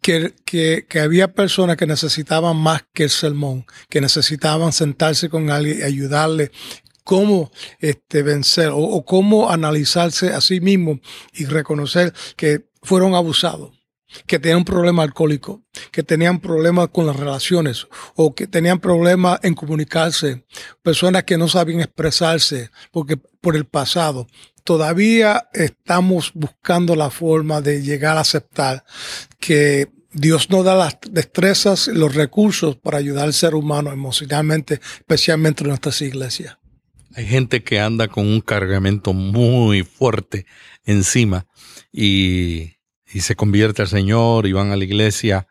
que, 0.00 0.34
que, 0.44 1.00
había 1.00 1.32
personas 1.32 1.76
que 1.76 1.86
necesitaban 1.86 2.56
más 2.56 2.84
que 2.92 3.04
el 3.04 3.10
sermón, 3.10 3.64
que 3.88 4.00
necesitaban 4.00 4.72
sentarse 4.72 5.28
con 5.28 5.50
alguien 5.50 5.78
y 5.80 5.82
ayudarle 5.82 6.50
cómo 7.04 7.50
este, 7.80 8.22
vencer 8.22 8.68
o, 8.68 8.78
o 8.78 9.04
cómo 9.04 9.50
analizarse 9.50 10.30
a 10.32 10.40
sí 10.40 10.60
mismo 10.60 11.00
y 11.32 11.46
reconocer 11.46 12.12
que 12.36 12.66
fueron 12.82 13.14
abusados 13.14 13.81
que 14.26 14.38
tenían 14.38 14.58
un 14.58 14.64
problema 14.64 15.02
alcohólico, 15.02 15.62
que 15.90 16.02
tenían 16.02 16.40
problemas 16.40 16.88
con 16.88 17.06
las 17.06 17.16
relaciones 17.16 17.86
o 18.14 18.34
que 18.34 18.46
tenían 18.46 18.80
problemas 18.80 19.40
en 19.42 19.54
comunicarse, 19.54 20.44
personas 20.82 21.24
que 21.24 21.38
no 21.38 21.48
sabían 21.48 21.80
expresarse 21.80 22.70
porque 22.90 23.16
por 23.16 23.56
el 23.56 23.64
pasado. 23.64 24.26
Todavía 24.64 25.48
estamos 25.52 26.30
buscando 26.34 26.94
la 26.94 27.10
forma 27.10 27.60
de 27.60 27.82
llegar 27.82 28.16
a 28.16 28.20
aceptar 28.20 28.84
que 29.40 29.88
Dios 30.12 30.50
nos 30.50 30.64
da 30.64 30.74
las 30.76 30.98
destrezas 31.10 31.88
y 31.88 31.94
los 31.94 32.14
recursos 32.14 32.76
para 32.76 32.98
ayudar 32.98 33.24
al 33.24 33.32
ser 33.32 33.54
humano 33.54 33.92
emocionalmente, 33.92 34.80
especialmente 34.98 35.64
en 35.64 35.70
nuestras 35.70 36.00
iglesias. 36.02 36.58
Hay 37.14 37.26
gente 37.26 37.62
que 37.62 37.80
anda 37.80 38.08
con 38.08 38.26
un 38.26 38.40
cargamento 38.40 39.12
muy 39.12 39.82
fuerte 39.82 40.46
encima 40.84 41.46
y 41.92 42.74
y 43.12 43.20
se 43.20 43.36
convierte 43.36 43.82
al 43.82 43.88
Señor 43.88 44.46
y 44.46 44.52
van 44.52 44.72
a 44.72 44.76
la 44.76 44.84
iglesia, 44.84 45.46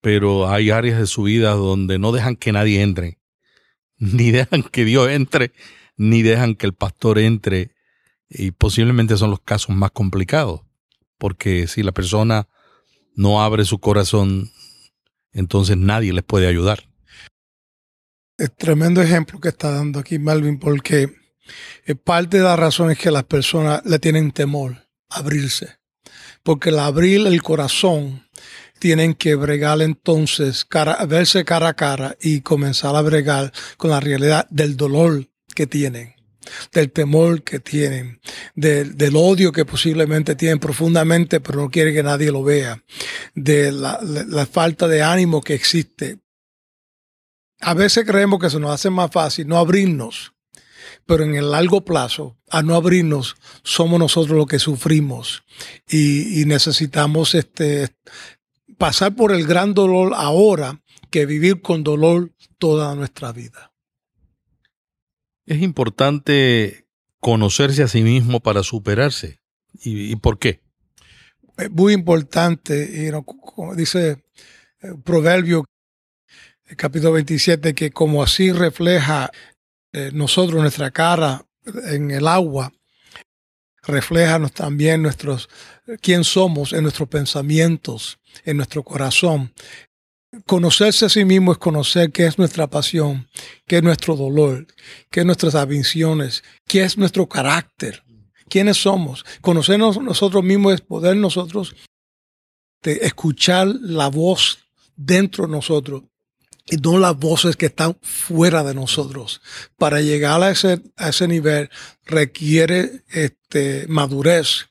pero 0.00 0.48
hay 0.48 0.70
áreas 0.70 1.00
de 1.00 1.06
su 1.06 1.24
vida 1.24 1.50
donde 1.50 1.98
no 1.98 2.12
dejan 2.12 2.36
que 2.36 2.52
nadie 2.52 2.82
entre, 2.82 3.18
ni 3.98 4.30
dejan 4.30 4.62
que 4.62 4.84
Dios 4.84 5.10
entre, 5.10 5.52
ni 5.96 6.22
dejan 6.22 6.54
que 6.54 6.66
el 6.66 6.74
pastor 6.74 7.18
entre, 7.18 7.72
y 8.30 8.52
posiblemente 8.52 9.16
son 9.16 9.30
los 9.30 9.40
casos 9.40 9.74
más 9.74 9.90
complicados, 9.90 10.60
porque 11.18 11.66
si 11.66 11.82
la 11.82 11.92
persona 11.92 12.48
no 13.14 13.42
abre 13.42 13.64
su 13.64 13.80
corazón, 13.80 14.52
entonces 15.32 15.76
nadie 15.76 16.12
les 16.12 16.22
puede 16.22 16.46
ayudar. 16.46 16.88
Es 18.36 18.54
tremendo 18.54 19.02
ejemplo 19.02 19.40
que 19.40 19.48
está 19.48 19.72
dando 19.72 19.98
aquí 19.98 20.20
Melvin, 20.20 20.60
porque 20.60 21.12
parte 22.04 22.36
de 22.36 22.44
la 22.44 22.54
razón 22.54 22.92
es 22.92 22.98
que 22.98 23.10
las 23.10 23.24
personas 23.24 23.84
le 23.84 23.98
tienen 23.98 24.30
temor 24.30 24.86
a 25.08 25.18
abrirse 25.18 25.77
porque 26.48 26.70
al 26.70 26.78
abrir 26.78 27.26
el 27.26 27.42
corazón 27.42 28.26
tienen 28.78 29.12
que 29.12 29.34
bregar 29.34 29.82
entonces, 29.82 30.64
cara, 30.64 31.04
verse 31.04 31.44
cara 31.44 31.68
a 31.68 31.74
cara 31.74 32.16
y 32.22 32.40
comenzar 32.40 32.96
a 32.96 33.02
bregar 33.02 33.52
con 33.76 33.90
la 33.90 34.00
realidad 34.00 34.46
del 34.48 34.74
dolor 34.74 35.28
que 35.54 35.66
tienen, 35.66 36.14
del 36.72 36.90
temor 36.90 37.42
que 37.42 37.60
tienen, 37.60 38.18
del, 38.54 39.14
odio 39.14 39.52
que 39.52 39.66
posiblemente 39.66 40.36
tienen 40.36 40.58
profundamente, 40.58 41.38
pero 41.40 41.60
no 41.60 41.70
quieren 41.70 41.92
que 41.92 42.02
nadie 42.02 42.32
lo 42.32 42.42
vea, 42.42 42.82
de 43.34 43.70
la, 43.70 44.00
la 44.02 44.46
falta 44.46 44.88
de 44.88 45.02
ánimo 45.02 45.42
que 45.42 45.52
existe. 45.52 46.20
A 47.60 47.74
veces 47.74 48.06
creemos 48.06 48.40
que 48.40 48.48
se 48.48 48.58
nos 48.58 48.70
hace 48.70 48.88
más 48.88 49.10
fácil 49.10 49.46
no 49.46 49.58
abrirnos 49.58 50.32
pero 51.08 51.24
en 51.24 51.34
el 51.36 51.52
largo 51.52 51.86
plazo, 51.86 52.36
a 52.50 52.62
no 52.62 52.74
abrirnos, 52.74 53.36
somos 53.62 53.98
nosotros 53.98 54.36
los 54.36 54.46
que 54.46 54.58
sufrimos 54.58 55.42
y, 55.88 56.44
necesitamos 56.44 57.34
este, 57.34 57.88
pasar 58.76 59.16
por 59.16 59.32
el 59.32 59.46
gran 59.46 59.72
dolor 59.72 60.12
ahora 60.14 60.82
que 61.08 61.24
vivir 61.24 61.62
con 61.62 61.82
dolor 61.82 62.34
toda 62.58 62.94
nuestra 62.94 63.32
vida. 63.32 63.72
Es 65.46 65.62
importante 65.62 66.86
conocerse 67.20 67.82
a 67.82 67.88
sí 67.88 68.02
mismo 68.02 68.40
para 68.40 68.62
superarse. 68.62 69.40
¿Y, 69.82 70.14
por 70.16 70.38
qué? 70.38 70.60
Es 71.56 71.70
muy 71.70 71.94
importante, 71.94 73.08
y 73.08 73.10
como 73.24 73.74
dice 73.74 74.22
el 74.80 74.90
eh, 74.90 74.94
Proverbio, 75.02 75.64
el 76.66 76.76
capítulo 76.76 77.12
27, 77.12 77.74
que 77.74 77.92
como 77.92 78.22
así 78.22 78.52
refleja 78.52 79.30
eh, 79.92 80.10
nosotros, 80.12 80.60
nuestra 80.60 80.90
cara 80.90 81.44
en 81.64 82.10
el 82.10 82.28
agua, 82.28 82.72
refleja 83.82 84.38
también 84.48 85.02
nuestros, 85.02 85.48
quién 86.00 86.24
somos 86.24 86.72
en 86.72 86.82
nuestros 86.82 87.08
pensamientos, 87.08 88.18
en 88.44 88.58
nuestro 88.58 88.82
corazón. 88.82 89.52
Conocerse 90.46 91.06
a 91.06 91.08
sí 91.08 91.24
mismo 91.24 91.52
es 91.52 91.58
conocer 91.58 92.12
qué 92.12 92.26
es 92.26 92.38
nuestra 92.38 92.66
pasión, 92.66 93.28
qué 93.66 93.78
es 93.78 93.82
nuestro 93.82 94.14
dolor, 94.14 94.66
qué 95.10 95.20
es 95.20 95.26
nuestras 95.26 95.54
ambiciones, 95.54 96.44
qué 96.66 96.82
es 96.82 96.98
nuestro 96.98 97.26
carácter, 97.26 98.02
quiénes 98.48 98.76
somos. 98.76 99.24
Conocernos 99.40 100.00
nosotros 100.02 100.44
mismos 100.44 100.74
es 100.74 100.80
poder 100.82 101.16
nosotros 101.16 101.74
de 102.82 102.92
escuchar 103.02 103.68
la 103.68 104.08
voz 104.08 104.58
dentro 104.96 105.46
de 105.46 105.52
nosotros 105.52 106.02
y 106.70 106.76
no 106.76 106.98
las 106.98 107.16
voces 107.16 107.56
que 107.56 107.66
están 107.66 107.96
fuera 108.02 108.62
de 108.62 108.74
nosotros. 108.74 109.40
Para 109.76 110.00
llegar 110.00 110.42
a 110.42 110.50
ese, 110.50 110.82
a 110.96 111.10
ese 111.10 111.28
nivel 111.28 111.70
requiere 112.04 113.02
este, 113.08 113.86
madurez. 113.88 114.68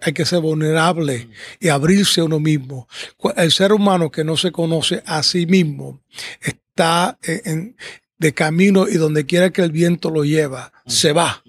Hay 0.00 0.12
que 0.12 0.26
ser 0.26 0.40
vulnerable 0.40 1.28
y 1.60 1.68
abrirse 1.68 2.20
a 2.20 2.24
uno 2.24 2.40
mismo. 2.40 2.88
El 3.36 3.52
ser 3.52 3.72
humano 3.72 4.10
que 4.10 4.24
no 4.24 4.36
se 4.36 4.52
conoce 4.52 5.02
a 5.06 5.22
sí 5.22 5.46
mismo 5.46 6.02
está 6.42 7.18
en, 7.22 7.76
de 8.18 8.34
camino 8.34 8.86
y 8.88 8.94
donde 8.94 9.26
quiera 9.26 9.50
que 9.50 9.62
el 9.62 9.70
viento 9.70 10.10
lo 10.10 10.24
lleva, 10.24 10.72
se 10.86 11.12
va, 11.12 11.42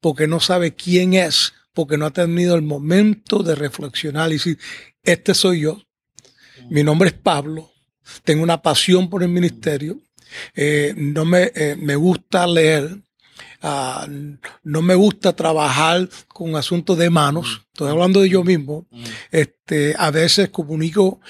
porque 0.00 0.26
no 0.26 0.40
sabe 0.40 0.74
quién 0.74 1.14
es, 1.14 1.54
porque 1.72 1.96
no 1.96 2.06
ha 2.06 2.10
tenido 2.10 2.54
el 2.54 2.62
momento 2.62 3.42
de 3.42 3.54
reflexionar 3.54 4.30
y 4.30 4.34
decir, 4.34 4.58
este 5.02 5.34
soy 5.34 5.60
yo, 5.60 5.82
mi 6.70 6.82
nombre 6.82 7.08
es 7.08 7.14
Pablo, 7.14 7.72
tengo 8.24 8.42
una 8.42 8.62
pasión 8.62 9.08
por 9.08 9.22
el 9.22 9.28
ministerio, 9.28 9.98
eh, 10.54 10.94
no 10.96 11.24
me, 11.24 11.50
eh, 11.54 11.76
me, 11.78 11.96
gusta 11.96 12.46
leer, 12.46 13.00
uh, 13.62 14.36
no 14.62 14.82
me 14.82 14.94
gusta 14.94 15.34
trabajar 15.34 16.08
con 16.26 16.54
asuntos 16.56 16.98
de 16.98 17.10
manos, 17.10 17.62
estoy 17.72 17.90
hablando 17.90 18.20
de 18.20 18.28
yo 18.28 18.44
mismo, 18.44 18.86
este, 19.30 19.94
a 19.98 20.10
veces 20.10 20.50
comunico 20.50 21.20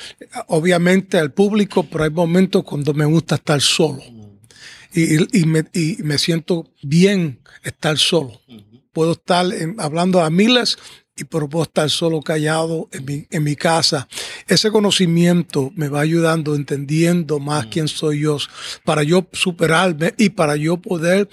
obviamente 0.48 1.18
al 1.18 1.32
público, 1.32 1.84
pero 1.84 2.04
hay 2.04 2.10
momentos 2.10 2.64
cuando 2.64 2.94
me 2.94 3.04
gusta 3.04 3.36
estar 3.36 3.60
solo. 3.60 4.02
Y, 4.92 5.38
y, 5.38 5.44
me, 5.44 5.64
y 5.74 5.98
me, 6.02 6.16
siento 6.16 6.72
bien 6.82 7.40
estar 7.62 7.98
solo. 7.98 8.40
Puedo 8.90 9.12
estar 9.12 9.46
hablando 9.76 10.22
a 10.22 10.30
miles 10.30 10.78
y 11.18 11.24
pero 11.24 11.48
puedo 11.48 11.64
estar 11.64 11.90
solo 11.90 12.22
callado 12.22 12.88
en 12.92 13.04
mi, 13.04 13.26
en 13.30 13.42
mi, 13.42 13.56
casa. 13.56 14.08
Ese 14.46 14.70
conocimiento 14.70 15.72
me 15.74 15.88
va 15.88 16.00
ayudando, 16.00 16.54
entendiendo 16.54 17.40
más 17.40 17.66
quién 17.66 17.88
soy 17.88 18.20
yo, 18.20 18.38
para 18.84 19.02
yo 19.02 19.26
superarme 19.32 20.14
y 20.16 20.30
para 20.30 20.56
yo 20.56 20.76
poder 20.76 21.28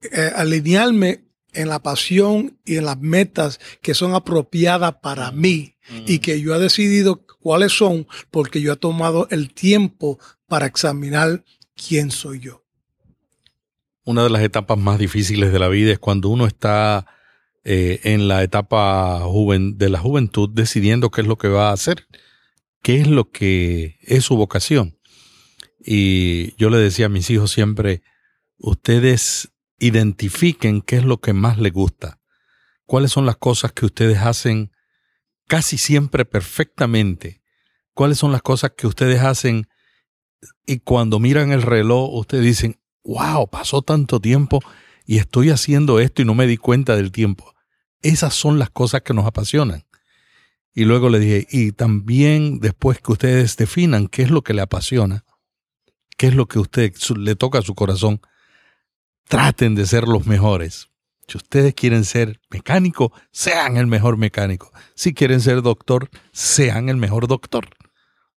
eh, 0.00 0.32
alinearme 0.34 1.24
en 1.52 1.68
la 1.68 1.82
pasión 1.82 2.58
y 2.64 2.76
en 2.76 2.86
las 2.86 2.98
metas 2.98 3.60
que 3.82 3.94
son 3.94 4.14
apropiadas 4.14 4.94
para 5.02 5.30
mí 5.32 5.74
y 6.06 6.18
que 6.18 6.40
yo 6.40 6.54
he 6.54 6.58
decidido 6.58 7.24
cuáles 7.40 7.72
son 7.72 8.06
porque 8.30 8.60
yo 8.60 8.74
he 8.74 8.76
tomado 8.76 9.26
el 9.30 9.52
tiempo 9.52 10.18
para 10.46 10.66
examinar 10.66 11.44
quién 11.74 12.10
soy 12.10 12.40
yo. 12.40 12.64
Una 14.04 14.24
de 14.24 14.30
las 14.30 14.42
etapas 14.42 14.78
más 14.78 14.98
difíciles 14.98 15.52
de 15.52 15.58
la 15.58 15.68
vida 15.68 15.92
es 15.92 15.98
cuando 15.98 16.28
uno 16.28 16.46
está 16.46 17.06
eh, 17.70 18.00
en 18.04 18.28
la 18.28 18.42
etapa 18.42 19.20
de 19.20 19.88
la 19.90 19.98
juventud 19.98 20.48
decidiendo 20.48 21.10
qué 21.10 21.20
es 21.20 21.26
lo 21.26 21.36
que 21.36 21.48
va 21.48 21.68
a 21.68 21.74
hacer, 21.74 22.06
qué 22.82 22.98
es 22.98 23.06
lo 23.06 23.30
que 23.30 23.98
es 24.00 24.24
su 24.24 24.38
vocación. 24.38 24.98
Y 25.78 26.56
yo 26.56 26.70
le 26.70 26.78
decía 26.78 27.06
a 27.06 27.10
mis 27.10 27.28
hijos 27.28 27.50
siempre, 27.50 28.00
ustedes 28.56 29.52
identifiquen 29.78 30.80
qué 30.80 30.96
es 30.96 31.04
lo 31.04 31.20
que 31.20 31.34
más 31.34 31.58
les 31.58 31.74
gusta, 31.74 32.22
cuáles 32.86 33.12
son 33.12 33.26
las 33.26 33.36
cosas 33.36 33.72
que 33.72 33.84
ustedes 33.84 34.16
hacen 34.16 34.72
casi 35.46 35.76
siempre 35.76 36.24
perfectamente, 36.24 37.42
cuáles 37.92 38.16
son 38.16 38.32
las 38.32 38.40
cosas 38.40 38.72
que 38.78 38.86
ustedes 38.86 39.20
hacen 39.20 39.68
y 40.64 40.78
cuando 40.78 41.18
miran 41.18 41.52
el 41.52 41.60
reloj 41.60 42.14
ustedes 42.14 42.44
dicen, 42.44 42.80
wow, 43.04 43.46
pasó 43.50 43.82
tanto 43.82 44.20
tiempo 44.20 44.60
y 45.04 45.18
estoy 45.18 45.50
haciendo 45.50 46.00
esto 46.00 46.22
y 46.22 46.24
no 46.24 46.34
me 46.34 46.46
di 46.46 46.56
cuenta 46.56 46.96
del 46.96 47.12
tiempo. 47.12 47.57
Esas 48.02 48.34
son 48.34 48.58
las 48.58 48.70
cosas 48.70 49.02
que 49.02 49.14
nos 49.14 49.26
apasionan. 49.26 49.84
Y 50.72 50.84
luego 50.84 51.08
le 51.08 51.18
dije, 51.18 51.46
y 51.50 51.72
también 51.72 52.60
después 52.60 53.00
que 53.00 53.12
ustedes 53.12 53.56
definan 53.56 54.06
qué 54.06 54.22
es 54.22 54.30
lo 54.30 54.42
que 54.42 54.54
le 54.54 54.62
apasiona, 54.62 55.24
qué 56.16 56.28
es 56.28 56.34
lo 56.34 56.46
que 56.46 56.58
a 56.58 56.62
usted 56.62 56.94
le 57.16 57.34
toca 57.34 57.58
a 57.58 57.62
su 57.62 57.74
corazón, 57.74 58.20
traten 59.26 59.74
de 59.74 59.86
ser 59.86 60.06
los 60.06 60.26
mejores. 60.26 60.88
Si 61.26 61.36
ustedes 61.36 61.74
quieren 61.74 62.04
ser 62.04 62.40
mecánico, 62.48 63.12
sean 63.32 63.76
el 63.76 63.88
mejor 63.88 64.16
mecánico. 64.16 64.70
Si 64.94 65.12
quieren 65.12 65.40
ser 65.40 65.62
doctor, 65.62 66.10
sean 66.32 66.88
el 66.88 66.96
mejor 66.96 67.26
doctor. 67.26 67.68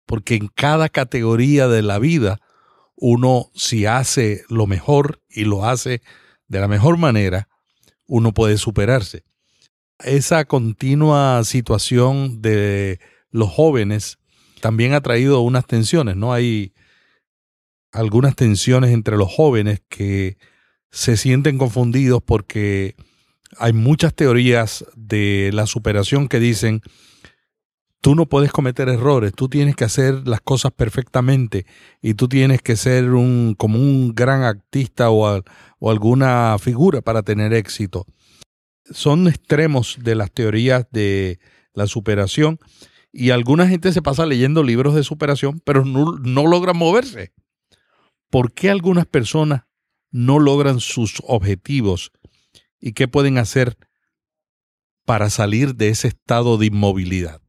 Porque 0.07 0.35
en 0.35 0.47
cada 0.47 0.89
categoría 0.89 1.67
de 1.67 1.83
la 1.83 1.99
vida, 1.99 2.39
uno 2.95 3.51
si 3.53 3.85
hace 3.85 4.43
lo 4.49 4.65
mejor 4.65 5.21
y 5.29 5.45
lo 5.45 5.65
hace 5.65 6.01
de 6.47 6.59
la 6.59 6.67
mejor 6.67 6.97
manera, 6.97 7.47
uno 8.07 8.33
puede 8.33 8.57
superarse 8.57 9.23
esa 10.03 10.45
continua 10.45 11.43
situación 11.43 12.41
de 12.41 12.99
los 13.31 13.49
jóvenes 13.49 14.17
también 14.61 14.93
ha 14.93 15.01
traído 15.01 15.41
unas 15.41 15.65
tensiones, 15.65 16.15
¿no? 16.15 16.33
Hay 16.33 16.73
algunas 17.91 18.35
tensiones 18.35 18.91
entre 18.91 19.17
los 19.17 19.31
jóvenes 19.31 19.81
que 19.89 20.37
se 20.91 21.17
sienten 21.17 21.57
confundidos 21.57 22.21
porque 22.23 22.95
hay 23.57 23.73
muchas 23.73 24.13
teorías 24.13 24.85
de 24.95 25.49
la 25.53 25.65
superación 25.65 26.27
que 26.27 26.39
dicen, 26.39 26.81
tú 27.99 28.15
no 28.15 28.27
puedes 28.27 28.51
cometer 28.51 28.87
errores, 28.87 29.33
tú 29.33 29.49
tienes 29.49 29.75
que 29.75 29.83
hacer 29.83 30.27
las 30.27 30.41
cosas 30.41 30.71
perfectamente 30.71 31.65
y 32.01 32.13
tú 32.13 32.27
tienes 32.27 32.61
que 32.61 32.75
ser 32.75 33.11
un, 33.11 33.55
como 33.57 33.77
un 33.77 34.13
gran 34.15 34.43
artista 34.43 35.09
o, 35.09 35.43
o 35.79 35.91
alguna 35.91 36.57
figura 36.59 37.01
para 37.01 37.23
tener 37.23 37.53
éxito 37.53 38.05
son 38.91 39.27
extremos 39.27 39.97
de 40.01 40.15
las 40.15 40.31
teorías 40.31 40.85
de 40.91 41.39
la 41.73 41.87
superación 41.87 42.59
y 43.11 43.31
alguna 43.31 43.67
gente 43.67 43.91
se 43.91 44.01
pasa 44.01 44.25
leyendo 44.25 44.63
libros 44.63 44.95
de 44.95 45.03
superación, 45.03 45.61
pero 45.65 45.83
no, 45.85 46.17
no 46.19 46.47
logran 46.47 46.77
moverse. 46.77 47.33
¿Por 48.29 48.53
qué 48.53 48.69
algunas 48.69 49.05
personas 49.05 49.63
no 50.11 50.39
logran 50.39 50.79
sus 50.79 51.21
objetivos 51.25 52.11
y 52.79 52.93
qué 52.93 53.07
pueden 53.07 53.37
hacer 53.37 53.77
para 55.05 55.29
salir 55.29 55.75
de 55.75 55.89
ese 55.89 56.07
estado 56.07 56.57
de 56.57 56.67
inmovilidad? 56.67 57.41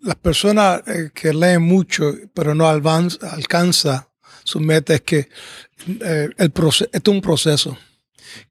Las 0.00 0.16
personas 0.16 0.82
eh, 0.86 1.10
que 1.14 1.32
leen 1.32 1.62
mucho, 1.62 2.12
pero 2.34 2.54
no 2.54 2.68
alcanza 2.68 4.10
su 4.44 4.60
meta, 4.60 4.94
es 4.94 5.00
que 5.00 5.28
eh, 5.88 6.28
el 6.36 6.52
es 6.92 7.02
un 7.08 7.22
proceso. 7.22 7.78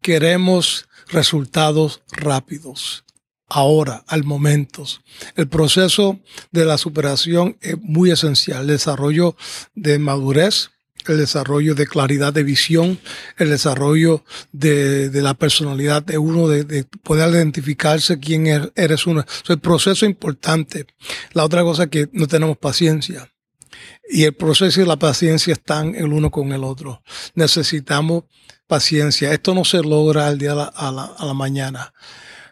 Queremos 0.02 0.88
resultados 1.10 2.02
rápidos. 2.12 3.04
Ahora, 3.48 4.04
al 4.08 4.24
momento. 4.24 4.84
El 5.36 5.48
proceso 5.48 6.20
de 6.52 6.66
la 6.66 6.78
superación 6.78 7.58
es 7.62 7.80
muy 7.80 8.10
esencial. 8.10 8.62
El 8.62 8.68
desarrollo 8.68 9.36
de 9.76 10.00
madurez, 10.00 10.72
el 11.08 11.18
desarrollo 11.18 11.76
de 11.76 11.86
claridad 11.86 12.34
de 12.34 12.44
visión, 12.44 13.00
el 13.38 13.50
desarrollo 13.50 14.24
de, 14.52 15.10
la 15.14 15.34
personalidad 15.34 16.02
de 16.02 16.18
uno, 16.18 16.48
de, 16.48 16.86
poder 17.04 17.30
identificarse 17.30 18.20
quién 18.20 18.48
er, 18.48 18.72
eres 18.76 19.06
uno. 19.06 19.22
Es 19.22 19.50
el 19.50 19.60
proceso 19.60 20.06
importante. 20.06 20.88
La 21.34 21.44
otra 21.44 21.64
cosa 21.64 21.84
es 21.84 21.90
que 21.90 22.10
no 22.12 22.28
tenemos 22.28 22.58
paciencia. 22.58 23.33
Y 24.10 24.24
el 24.24 24.34
proceso 24.34 24.82
y 24.82 24.86
la 24.86 24.98
paciencia 24.98 25.54
están 25.54 25.96
el 25.96 26.12
uno 26.14 26.30
con 26.30 26.52
el 26.52 26.64
otro. 26.64 27.02
Necesitamos 27.36 28.26
paciencia. 28.68 29.34
Esto 29.34 29.54
no 29.54 29.66
se 29.66 29.82
logra 29.82 30.28
al 30.28 30.38
día 30.38 30.54
a 30.54 30.92
la, 30.92 31.34
mañana. 31.34 31.94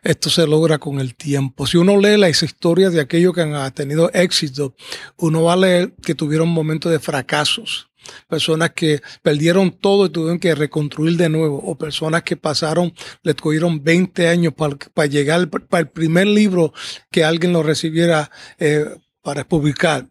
Esto 0.04 0.30
se 0.30 0.48
logra 0.48 0.78
con 0.78 1.00
el 1.00 1.16
tiempo. 1.16 1.68
Si 1.68 1.78
uno 1.78 1.98
lee 1.98 2.18
las 2.18 2.42
historias 2.44 2.94
de 2.94 3.02
aquellos 3.02 3.34
que 3.34 3.42
han 3.42 3.74
tenido 3.74 4.12
éxito, 4.14 4.76
uno 5.18 5.44
va 5.44 5.54
a 5.54 5.58
leer 5.58 5.94
que 6.04 6.16
tuvieron 6.16 6.50
momentos 6.50 6.92
de 6.92 7.00
fracasos. 7.00 7.90
Personas 8.28 8.72
que 8.72 9.02
perdieron 9.22 9.72
todo 9.72 10.08
y 10.08 10.10
tuvieron 10.10 10.40
que 10.40 10.56
reconstruir 10.56 11.18
de 11.18 11.30
nuevo. 11.30 11.58
O 11.58 11.76
personas 11.76 12.24
que 12.24 12.36
pasaron, 12.36 12.94
le 13.22 13.36
cogieron 13.36 13.84
20 13.84 14.28
años 14.28 14.54
para, 14.56 15.06
llegar 15.06 15.50
para 15.50 15.82
el 15.82 15.90
primer 15.90 16.28
libro 16.28 16.74
que 17.12 17.24
alguien 17.24 17.54
lo 17.54 17.62
recibiera 17.62 18.32
eh, 18.58 18.86
para 19.22 19.48
publicar. 19.48 20.08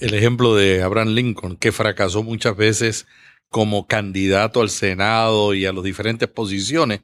El 0.00 0.14
ejemplo 0.14 0.54
de 0.54 0.82
Abraham 0.82 1.14
Lincoln, 1.14 1.56
que 1.56 1.72
fracasó 1.72 2.22
muchas 2.22 2.56
veces 2.56 3.06
como 3.48 3.86
candidato 3.86 4.60
al 4.60 4.70
Senado 4.70 5.54
y 5.54 5.66
a 5.66 5.72
las 5.72 5.84
diferentes 5.84 6.28
posiciones. 6.28 7.00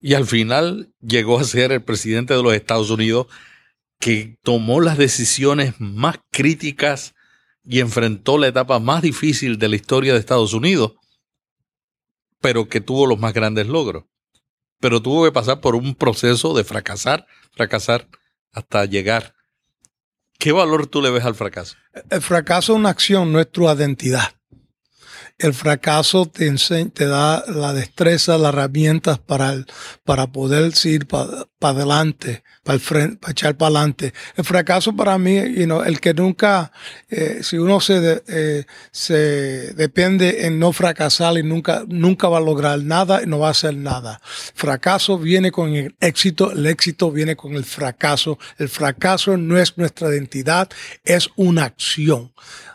Y 0.00 0.14
al 0.14 0.26
final 0.26 0.92
llegó 1.00 1.38
a 1.38 1.44
ser 1.44 1.72
el 1.72 1.82
presidente 1.82 2.34
de 2.34 2.42
los 2.42 2.54
Estados 2.54 2.90
Unidos 2.90 3.26
que 3.98 4.38
tomó 4.42 4.80
las 4.80 4.96
decisiones 4.96 5.74
más 5.78 6.18
críticas 6.30 7.14
y 7.64 7.80
enfrentó 7.80 8.38
la 8.38 8.48
etapa 8.48 8.78
más 8.78 9.02
difícil 9.02 9.58
de 9.58 9.68
la 9.68 9.76
historia 9.76 10.14
de 10.14 10.18
Estados 10.18 10.54
Unidos, 10.54 10.94
pero 12.40 12.68
que 12.68 12.80
tuvo 12.80 13.06
los 13.06 13.18
más 13.18 13.34
grandes 13.34 13.66
logros. 13.66 14.04
Pero 14.80 15.02
tuvo 15.02 15.24
que 15.24 15.32
pasar 15.32 15.60
por 15.60 15.74
un 15.74 15.94
proceso 15.94 16.54
de 16.54 16.64
fracasar, 16.64 17.26
fracasar, 17.52 18.08
hasta 18.52 18.86
llegar. 18.86 19.34
¿Qué 20.40 20.50
valor 20.50 20.88
tú 20.88 21.00
le 21.00 21.10
ves 21.10 21.24
al 21.24 21.36
fracaso? 21.36 21.76
El 22.10 22.20
fracaso 22.20 22.72
es 22.72 22.78
una 22.78 22.88
acción, 22.88 23.32
no 23.32 23.38
es 23.38 23.48
tu 23.48 23.70
identidad 23.70 24.32
el 25.40 25.54
fracaso 25.54 26.26
te, 26.26 26.54
te 26.54 27.06
da 27.06 27.44
la 27.46 27.72
destreza, 27.72 28.38
las 28.38 28.52
herramientas 28.52 29.18
para, 29.18 29.64
para 30.04 30.26
poder 30.28 30.72
seguir 30.74 31.06
adelante, 31.68 32.42
para 32.62 32.74
el 32.74 32.80
frente, 32.80 33.16
para 33.16 33.32
echar 33.32 33.56
para 33.56 33.68
adelante. 33.68 34.12
El 34.36 34.44
fracaso 34.44 34.94
para 34.94 35.18
mí, 35.18 35.36
you 35.54 35.64
know, 35.64 35.82
el 35.82 36.00
que 36.00 36.14
nunca, 36.14 36.72
eh, 37.08 37.40
si 37.42 37.58
uno 37.58 37.80
se, 37.80 38.22
eh, 38.28 38.64
se 38.90 39.74
depende 39.74 40.46
en 40.46 40.58
no 40.58 40.72
fracasar 40.72 41.36
y 41.38 41.42
nunca, 41.42 41.84
nunca 41.86 42.28
va 42.28 42.38
a 42.38 42.40
lograr 42.40 42.78
nada 42.80 43.22
y 43.22 43.26
no 43.26 43.38
va 43.38 43.48
a 43.48 43.52
hacer 43.52 43.74
nada. 43.74 44.20
Fracaso 44.54 45.18
viene 45.18 45.52
con 45.52 45.74
el 45.74 45.94
éxito, 46.00 46.52
el 46.52 46.66
éxito 46.66 47.10
viene 47.10 47.36
con 47.36 47.54
el 47.54 47.64
fracaso. 47.64 48.38
El 48.58 48.68
fracaso 48.68 49.36
no 49.36 49.58
es 49.58 49.76
nuestra 49.76 50.08
identidad, 50.08 50.68
es 51.04 51.28
una 51.36 51.64
acción. 51.64 52.32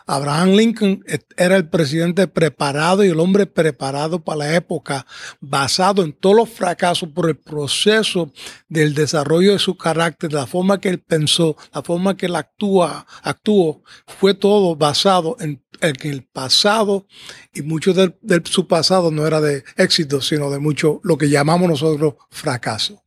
Abraham 0.08 0.50
Lincoln 0.50 1.04
era 1.36 1.56
el 1.56 1.68
presidente 1.68 2.28
preparado 2.28 3.04
y 3.04 3.08
el 3.08 3.18
hombre 3.18 3.44
preparado 3.44 4.20
para 4.20 4.38
la 4.38 4.54
época, 4.54 5.04
basado 5.40 6.04
en 6.04 6.12
todos 6.12 6.36
los 6.36 6.48
fracasos 6.48 7.08
por 7.08 7.28
el 7.28 7.36
proceso 7.36 8.32
del 8.76 8.94
desarrollo 8.94 9.52
de 9.52 9.58
su 9.58 9.76
carácter, 9.76 10.34
la 10.34 10.46
forma 10.46 10.80
que 10.80 10.90
él 10.90 10.98
pensó, 10.98 11.56
la 11.72 11.82
forma 11.82 12.16
que 12.16 12.26
él 12.26 12.36
actúa, 12.36 13.06
actuó, 13.22 13.82
fue 14.06 14.34
todo 14.34 14.76
basado 14.76 15.36
en 15.40 15.62
el 15.80 16.22
pasado 16.24 17.06
y 17.54 17.62
mucho 17.62 17.94
de, 17.94 18.14
de 18.20 18.42
su 18.44 18.66
pasado 18.66 19.10
no 19.10 19.26
era 19.26 19.40
de 19.40 19.64
éxito, 19.76 20.20
sino 20.20 20.50
de 20.50 20.58
mucho 20.58 21.00
lo 21.04 21.16
que 21.16 21.30
llamamos 21.30 21.70
nosotros 21.70 22.14
fracaso. 22.30 23.02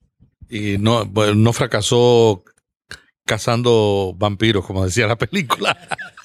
Y 0.50 0.80
no, 0.80 1.06
bueno, 1.06 1.36
no 1.36 1.54
fracasó 1.54 2.44
cazando 3.26 4.16
vampiros, 4.18 4.66
como 4.66 4.84
decía 4.84 5.06
la 5.06 5.18
película. 5.18 5.78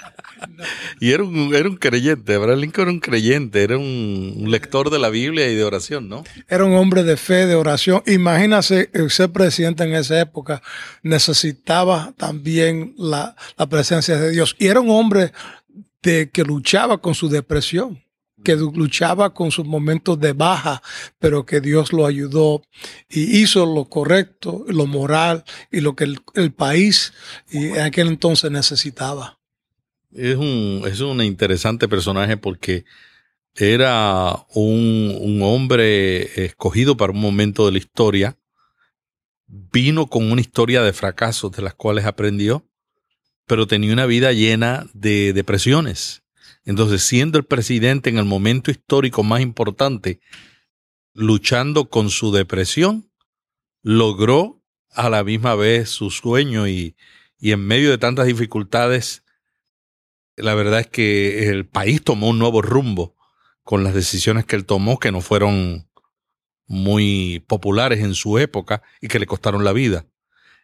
y 1.01 1.13
era 1.13 1.23
un, 1.23 1.55
era 1.55 1.69
un 1.69 1.77
creyente, 1.77 2.35
Abraham 2.35 2.61
Lincoln 2.61 2.83
era 2.83 2.93
un 2.93 3.01
creyente, 3.01 3.63
era 3.63 3.79
un, 3.79 4.45
lector 4.49 4.91
de 4.91 4.99
la 4.99 5.09
Biblia 5.09 5.49
y 5.49 5.55
de 5.55 5.65
oración, 5.65 6.09
¿no? 6.09 6.25
Era 6.49 6.65
un 6.65 6.75
hombre 6.75 7.03
de 7.03 7.17
fe, 7.17 7.47
de 7.47 7.55
oración. 7.55 8.03
Imagínase 8.07 8.91
eh, 8.93 9.09
ser 9.09 9.31
presidente 9.31 9.85
en 9.85 9.95
esa 9.95 10.21
época. 10.21 10.63
Necesitaba 11.03 12.15
también 12.17 12.95
la, 12.99 13.35
la 13.57 13.67
presencia 13.69 14.19
de 14.19 14.31
Dios. 14.31 14.55
Y 14.59 14.67
era 14.67 14.81
un 14.81 14.91
hombre 14.91 15.33
de, 16.03 16.31
que 16.31 16.45
luchaba 16.45 16.99
con 16.99 17.15
su 17.15 17.29
depresión, 17.29 18.05
que 18.45 18.55
luchaba 18.55 19.33
con 19.33 19.51
sus 19.51 19.65
momentos 19.65 20.21
de 20.21 20.35
baja, 20.35 20.83
pero 21.19 21.47
que 21.47 21.61
Dios 21.61 21.93
lo 21.93 22.07
ayudó 22.07 22.63
y 23.09 23.41
hizo 23.41 23.67
lo 23.67 23.87
correcto, 23.87 24.65
lo 24.69 24.87
moral 24.87 25.45
y 25.73 25.81
lo 25.81 25.97
que 25.97 26.05
el, 26.05 26.21
el 26.35 26.53
país 26.53 27.13
y 27.51 27.69
en 27.69 27.81
aquel 27.81 28.09
entonces 28.09 28.51
necesitaba. 28.51 29.39
Es 30.15 30.37
un, 30.37 30.83
es 30.87 31.01
un 31.01 31.21
interesante 31.23 31.89
personaje 31.89 32.37
porque 32.37 32.85
era 33.57 34.47
un, 34.55 35.17
un 35.21 35.43
hombre 35.43 36.45
escogido 36.45 36.97
para 36.97 37.13
un 37.13 37.21
momento 37.21 37.67
de 37.67 37.73
la 37.73 37.79
historia. 37.79 38.39
Vino 39.49 40.07
con 40.07 40.31
una 40.31 40.41
historia 40.41 40.83
de 40.83 40.93
fracasos 40.93 41.51
de 41.51 41.63
las 41.63 41.75
cuales 41.75 42.05
aprendió, 42.05 42.65
pero 43.47 43.67
tenía 43.67 43.93
una 43.93 44.07
vida 44.07 44.33
llena 44.33 44.87
de 44.95 45.33
depresiones. 45.33 46.23
Entonces, 46.65 47.03
siendo 47.03 47.37
el 47.37 47.45
presidente 47.45 48.09
en 48.09 48.19
el 48.19 48.25
momento 48.25 48.71
histórico 48.71 49.25
más 49.25 49.41
importante, 49.41 50.21
luchando 51.13 51.89
con 51.91 52.09
su 52.09 52.31
depresión, 52.31 53.11
logró 53.83 54.63
a 54.91 55.11
la 55.11 55.25
misma 55.25 55.57
vez 55.57 55.91
su 55.91 56.13
sueño 56.13 56.69
y, 56.69 56.95
y 57.37 57.51
en 57.51 57.67
medio 57.67 57.91
de 57.91 57.99
tantas 57.99 58.27
dificultades, 58.27 59.24
la 60.37 60.55
verdad 60.55 60.81
es 60.81 60.87
que 60.89 61.49
el 61.49 61.67
país 61.67 62.03
tomó 62.03 62.29
un 62.29 62.39
nuevo 62.39 62.63
rumbo 62.63 63.17
con 63.63 63.85
las 63.85 63.95
decisiones 63.95 64.45
que 64.45 64.57
él 64.57 64.67
tomó, 64.67 64.99
que 64.99 65.13
no 65.13 65.21
fueron 65.21 65.89
muy 66.67 67.45
populares 67.47 68.01
en 68.01 68.15
su 68.15 68.39
época 68.39 68.83
y 69.01 69.09
que 69.09 69.19
le 69.19 69.27
costaron 69.27 69.65
la 69.65 69.73
vida. 69.73 70.07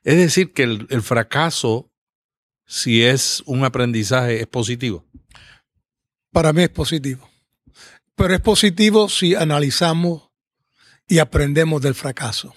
Es 0.02 0.16
decir, 0.16 0.52
que 0.52 0.62
el, 0.62 1.02
fracaso, 1.02 1.90
si 2.66 3.02
es 3.02 3.42
un 3.46 3.64
aprendizaje, 3.64 4.40
es 4.40 4.46
positivo. 4.46 5.04
Para 6.32 6.52
mí 6.52 6.62
es 6.62 6.70
positivo. 6.70 7.28
Pero 8.14 8.34
es 8.34 8.40
positivo 8.40 9.08
si 9.08 9.34
analizamos 9.34 10.30
y 11.06 11.18
aprendemos 11.18 11.82
del 11.82 11.94
fracaso. 11.94 12.54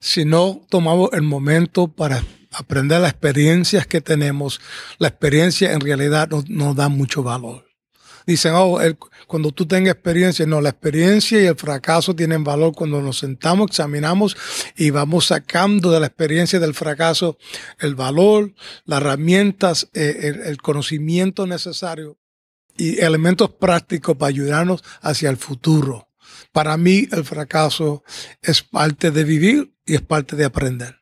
Si 0.00 0.24
no 0.24 0.64
tomamos 0.68 1.10
el 1.12 1.22
momento 1.22 1.88
para 1.88 2.22
aprender 2.58 3.00
las 3.00 3.10
experiencias 3.12 3.86
que 3.86 4.00
tenemos, 4.00 4.60
la 4.98 5.08
experiencia 5.08 5.72
en 5.72 5.80
realidad 5.80 6.28
no- 6.30 6.44
nos 6.48 6.76
da 6.76 6.88
mucho 6.88 7.22
valor. 7.22 7.66
Dicen, 8.26 8.52
oh, 8.54 8.78
cuando 9.26 9.52
tú 9.52 9.66
tengas 9.66 9.94
experiencia, 9.94 10.44
no, 10.44 10.60
la 10.60 10.68
experiencia 10.68 11.40
y 11.40 11.46
el 11.46 11.56
fracaso 11.56 12.14
tienen 12.14 12.44
valor 12.44 12.74
cuando 12.74 13.00
nos 13.00 13.18
sentamos, 13.20 13.70
examinamos 13.70 14.36
y 14.76 14.90
vamos 14.90 15.26
sacando 15.28 15.90
de 15.90 16.00
la 16.00 16.08
experiencia 16.08 16.60
del 16.60 16.74
fracaso 16.74 17.38
el 17.78 17.94
valor, 17.94 18.52
las 18.84 19.00
herramientas, 19.00 19.88
eh, 19.94 20.18
el- 20.24 20.40
el 20.42 20.58
conocimiento 20.58 21.46
necesario 21.46 22.18
y 22.76 23.00
elementos 23.00 23.50
prácticos 23.50 24.16
para 24.18 24.28
ayudarnos 24.28 24.84
hacia 25.00 25.30
el 25.30 25.38
futuro. 25.38 26.08
Para 26.52 26.76
mí 26.76 27.08
el 27.10 27.24
fracaso 27.24 28.02
es 28.42 28.62
parte 28.62 29.10
de 29.10 29.24
vivir 29.24 29.72
y 29.86 29.94
es 29.94 30.02
parte 30.02 30.36
de 30.36 30.44
aprender. 30.44 30.97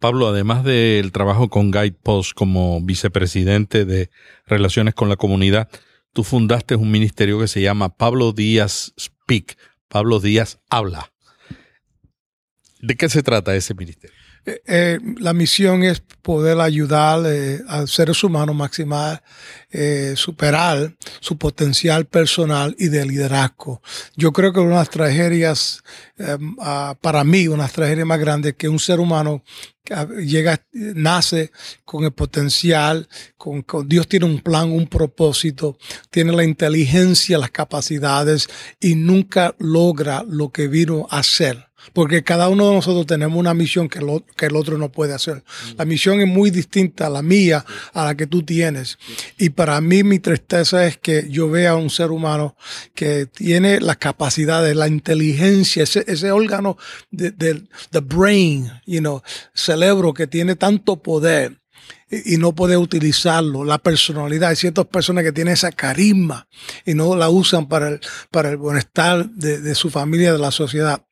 Pablo, 0.00 0.28
además 0.28 0.64
del 0.64 1.12
trabajo 1.12 1.50
con 1.50 1.70
Guidepost 1.70 2.32
como 2.32 2.80
vicepresidente 2.80 3.84
de 3.84 4.10
Relaciones 4.46 4.94
con 4.94 5.10
la 5.10 5.16
Comunidad, 5.16 5.68
tú 6.14 6.24
fundaste 6.24 6.74
un 6.74 6.90
ministerio 6.90 7.38
que 7.38 7.46
se 7.46 7.60
llama 7.60 7.96
Pablo 7.96 8.32
Díaz 8.32 8.94
Speak. 8.98 9.58
Pablo 9.88 10.18
Díaz 10.18 10.58
habla. 10.70 11.12
¿De 12.80 12.96
qué 12.96 13.10
se 13.10 13.22
trata 13.22 13.54
ese 13.54 13.74
ministerio? 13.74 14.16
Eh, 14.66 14.98
la 15.18 15.32
misión 15.32 15.82
es 15.82 16.02
poder 16.22 16.60
ayudar 16.60 17.22
eh, 17.26 17.60
a 17.66 17.86
seres 17.86 18.22
humanos 18.22 18.54
maximar, 18.54 19.22
eh, 19.70 20.12
superar 20.16 20.94
su 21.20 21.36
potencial 21.36 22.06
personal 22.06 22.74
y 22.78 22.88
de 22.88 23.04
liderazgo. 23.06 23.82
Yo 24.16 24.32
creo 24.32 24.52
que 24.52 24.60
una 24.60 24.70
de 24.70 24.76
las 24.76 24.90
tragedias, 24.90 25.82
eh, 26.18 26.36
ah, 26.60 26.96
para 27.00 27.24
mí, 27.24 27.48
una 27.48 27.56
de 27.56 27.62
las 27.62 27.72
tragedias 27.72 28.06
más 28.06 28.20
grandes 28.20 28.54
que 28.54 28.68
un 28.68 28.78
ser 28.78 29.00
humano 29.00 29.42
ah, 29.90 30.06
llega, 30.18 30.62
nace 30.72 31.50
con 31.84 32.04
el 32.04 32.12
potencial, 32.12 33.08
con, 33.36 33.62
con 33.62 33.88
Dios 33.88 34.06
tiene 34.06 34.26
un 34.26 34.40
plan, 34.40 34.70
un 34.70 34.86
propósito, 34.86 35.78
tiene 36.10 36.32
la 36.32 36.44
inteligencia, 36.44 37.38
las 37.38 37.50
capacidades 37.50 38.48
y 38.78 38.94
nunca 38.94 39.54
logra 39.58 40.24
lo 40.28 40.50
que 40.50 40.68
vino 40.68 41.06
a 41.10 41.18
hacer. 41.18 41.69
Porque 41.92 42.22
cada 42.22 42.48
uno 42.48 42.68
de 42.68 42.74
nosotros 42.74 43.06
tenemos 43.06 43.38
una 43.38 43.54
misión 43.54 43.88
que, 43.88 44.00
lo- 44.00 44.24
que 44.36 44.46
el 44.46 44.56
otro 44.56 44.78
no 44.78 44.90
puede 44.92 45.14
hacer. 45.14 45.42
La 45.76 45.84
misión 45.84 46.20
es 46.20 46.26
muy 46.28 46.50
distinta 46.50 47.06
a 47.06 47.10
la 47.10 47.22
mía, 47.22 47.64
a 47.92 48.04
la 48.04 48.14
que 48.14 48.26
tú 48.26 48.42
tienes. 48.42 48.98
Y 49.38 49.50
para 49.50 49.80
mí 49.80 50.02
mi 50.02 50.18
tristeza 50.18 50.86
es 50.86 50.98
que 50.98 51.26
yo 51.30 51.48
vea 51.50 51.70
a 51.70 51.76
un 51.76 51.90
ser 51.90 52.10
humano 52.10 52.56
que 52.94 53.26
tiene 53.26 53.80
las 53.80 53.96
capacidades, 53.96 54.76
la 54.76 54.88
inteligencia, 54.88 55.82
ese, 55.84 56.04
ese 56.06 56.30
órgano 56.32 56.76
del 57.10 57.36
de, 57.36 57.62
the 57.90 58.00
brain, 58.00 58.70
you 58.86 59.00
know, 59.00 59.22
cerebro 59.54 60.12
que 60.14 60.26
tiene 60.26 60.56
tanto 60.56 61.02
poder 61.02 61.52
y 62.10 62.34
y 62.34 62.36
no 62.38 62.52
puede 62.54 62.76
utilizarlo, 62.76 63.64
la 63.64 63.78
personalidad. 63.78 64.50
Hay 64.50 64.56
ciertas 64.56 64.86
personas 64.86 65.22
que 65.24 65.30
tienen 65.32 65.54
esa 65.54 65.70
carisma 65.72 66.48
y 66.84 66.94
no 66.94 67.14
la 67.16 67.30
usan 67.30 67.68
para 67.68 67.88
el, 67.88 68.00
para 68.32 68.50
el 68.50 68.58
bienestar 68.58 69.30
de, 69.30 69.60
de 69.60 69.74
su 69.76 69.90
familia, 69.90 70.32
de 70.32 70.38
la 70.40 70.50
sociedad. 70.50 71.04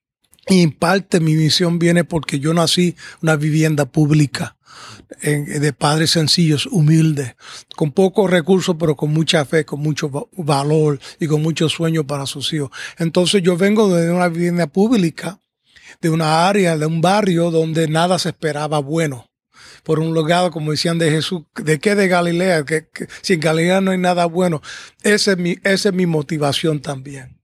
Y 0.49 0.63
en 0.63 0.73
parte 0.73 1.21
mi 1.21 1.35
misión 1.35 1.79
viene 1.79 2.05
porque 2.05 2.39
yo 2.41 2.55
nací 2.55 2.97
una 3.23 3.37
vivienda 3.37 3.85
pública 3.87 4.57
de 5.23 5.73
padres 5.73 6.11
sencillos, 6.11 6.67
humildes, 6.67 7.35
con 7.77 7.93
pocos 7.93 8.31
recursos, 8.31 8.77
pero 8.79 8.95
con 8.97 9.13
mucha 9.13 9.45
fe, 9.45 9.65
con 9.65 9.81
mucho 9.81 10.11
va- 10.11 10.25
valor 10.37 11.01
y 11.19 11.27
con 11.27 11.43
mucho 11.43 11.69
sueño 11.69 12.07
para 12.07 12.27
sus 12.27 12.53
hijos. 12.53 12.71
Entonces 12.99 13.43
yo 13.43 13.57
vengo 13.57 13.95
de 13.95 14.11
una 14.11 14.29
vivienda 14.29 14.67
pública, 14.67 15.41
de 16.01 16.11
una 16.11 16.49
área, 16.49 16.77
de 16.77 16.87
un 16.87 17.01
barrio 17.01 17.51
donde 17.51 17.89
nada 17.89 18.19
se 18.19 18.29
esperaba 18.31 18.79
bueno. 18.79 19.31
Por 19.83 19.99
un 20.01 20.13
lugar, 20.13 20.51
como 20.51 20.71
decían 20.73 20.99
de 20.99 21.11
Jesús, 21.11 21.43
¿de 21.57 21.79
qué 21.79 21.95
de 21.95 22.09
Galilea? 22.09 22.65
Que, 22.65 22.89
que 22.93 23.09
si 23.23 23.35
en 23.35 23.41
Galilea 23.41 23.81
no 23.81 23.91
hay 23.91 23.99
nada 23.99 24.27
bueno. 24.27 24.61
Esa 25.03 25.33
es 25.33 25.39
mi, 25.39 25.57
esa 25.65 25.89
es 25.89 25.95
mi 25.95 26.07
motivación 26.07 26.81
también. 26.81 27.38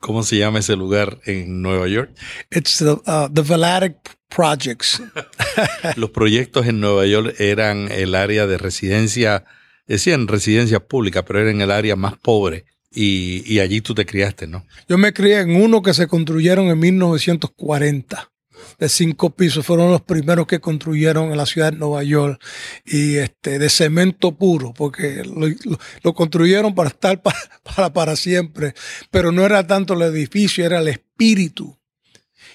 ¿Cómo 0.00 0.22
se 0.22 0.38
llama 0.38 0.60
ese 0.60 0.76
lugar 0.76 1.20
en 1.26 1.60
Nueva 1.60 1.86
York? 1.86 2.10
It's 2.50 2.78
the, 2.78 2.92
uh, 2.92 3.28
the 3.32 3.42
Valadic 3.42 3.96
Projects. 4.28 5.02
Los 5.96 6.10
proyectos 6.10 6.66
en 6.66 6.80
Nueva 6.80 7.04
York 7.04 7.34
eran 7.38 7.92
el 7.92 8.14
área 8.14 8.46
de 8.46 8.56
residencia, 8.56 9.44
decían 9.86 10.26
residencias 10.26 10.80
públicas, 10.80 11.22
pero 11.26 11.40
era 11.40 11.50
en 11.50 11.60
el 11.60 11.70
área 11.70 11.96
más 11.96 12.16
pobre. 12.16 12.64
Y, 12.90 13.42
y 13.46 13.60
allí 13.60 13.82
tú 13.82 13.94
te 13.94 14.06
criaste, 14.06 14.46
¿no? 14.46 14.66
Yo 14.88 14.96
me 14.96 15.12
crié 15.12 15.40
en 15.40 15.54
uno 15.54 15.82
que 15.82 15.92
se 15.92 16.08
construyeron 16.08 16.68
en 16.68 16.78
1940, 16.78 18.32
de 18.78 18.88
cinco 18.88 19.30
pisos. 19.30 19.64
Fueron 19.64 19.90
los 19.90 20.02
primeros 20.02 20.46
que 20.46 20.60
construyeron 20.60 21.30
en 21.30 21.36
la 21.36 21.46
ciudad 21.46 21.72
de 21.72 21.78
Nueva 21.78 22.02
York 22.02 22.42
y 22.84 23.16
este, 23.16 23.58
de 23.58 23.68
cemento 23.68 24.32
puro, 24.32 24.72
porque 24.74 25.22
lo, 26.02 26.14
construyeron 26.14 26.74
para 26.74 26.90
estar 26.90 27.22
para, 27.22 27.38
para, 27.62 27.92
para 27.92 28.16
siempre. 28.16 28.74
Pero 29.10 29.32
no 29.32 29.44
era 29.44 29.66
tanto 29.66 29.94
el 29.94 30.02
edificio, 30.02 30.64
era 30.64 30.80
el 30.80 30.88
espíritu 30.88 31.78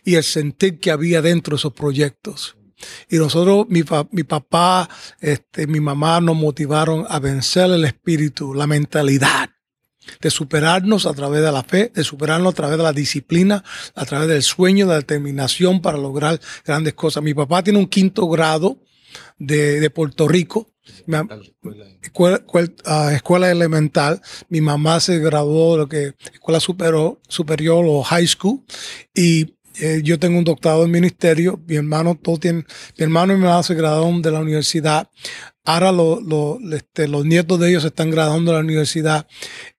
y 0.04 0.16
el 0.16 0.24
sentir 0.24 0.80
que 0.80 0.92
había 0.92 1.22
dentro 1.22 1.56
de 1.56 1.60
esos 1.60 1.74
proyectos. 1.74 2.58
Y 3.10 3.18
nosotros, 3.18 3.66
mi, 3.70 3.84
mi 4.12 4.24
papá, 4.24 4.90
este, 5.20 5.66
mi 5.66 5.80
mamá 5.80 6.20
nos 6.22 6.36
motivaron 6.36 7.06
a 7.08 7.20
vencer 7.20 7.72
el 7.72 7.86
espíritu, 7.86 8.54
la 8.54 8.68
mentalidad 8.68 9.55
de 10.22 10.30
superarnos 10.30 11.06
a 11.06 11.14
través 11.14 11.42
de 11.42 11.52
la 11.52 11.64
fe, 11.64 11.92
de 11.94 12.04
superarnos 12.04 12.54
a 12.54 12.56
través 12.56 12.78
de 12.78 12.84
la 12.84 12.94
disciplina, 12.94 13.64
a 13.94 14.06
través 14.06 14.28
del 14.28 14.44
sueño, 14.44 14.86
de 14.86 14.94
la 14.94 15.00
determinación 15.00 15.82
para 15.82 15.98
lograr 15.98 16.40
grandes 16.66 16.94
cosas. 16.94 17.24
Mi 17.24 17.34
papá 17.34 17.64
tiene 17.64 17.80
un 17.80 17.88
quinto 17.88 18.28
grado 18.28 18.80
de, 19.38 19.80
de 19.80 19.90
Puerto 19.90 20.28
Rico, 20.28 20.70
escuela, 22.02 22.42
ah, 22.86 23.12
escuela, 23.14 23.52
elemental. 23.52 24.22
Mi 24.50 24.62
mamá 24.62 25.00
se 25.00 25.20
graduó 25.20 25.74
de 25.74 25.78
lo 25.78 25.90
que 25.90 26.14
escuela 26.34 26.60
superior, 26.60 27.20
superior 27.28 27.86
o 27.88 28.04
high 28.04 28.28
school 28.28 28.64
y 29.14 29.56
eh, 29.80 30.02
yo 30.04 30.18
tengo 30.20 30.38
un 30.38 30.46
doctorado 30.46 30.86
en 30.86 30.92
ministerio, 30.92 31.60
mi 31.68 31.76
hermano, 31.76 32.16
todo 32.16 32.38
tiene, 32.38 32.66
mi 32.98 33.04
hermano 33.04 33.34
y 33.34 33.36
mi 33.36 33.44
hermana 33.44 33.64
se 33.64 33.76
graduaron 33.76 34.22
de 34.22 34.32
la 34.32 34.40
universidad, 34.40 35.10
ahora 35.66 35.92
este, 36.72 37.10
los 37.10 37.26
nietos 37.26 37.60
de 37.60 37.70
ellos 37.70 37.84
están 37.84 38.10
graduando 38.10 38.52
de 38.52 38.58
la 38.58 38.64
universidad. 38.64 39.28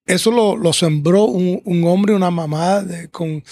Eso 0.06 0.30
lo, 0.30 0.72
sembró 0.72 1.24
un, 1.24 1.84
hombre 1.84 2.12
y 2.12 2.16
una 2.16 2.30
mamá 2.30 2.84
con 3.10 3.42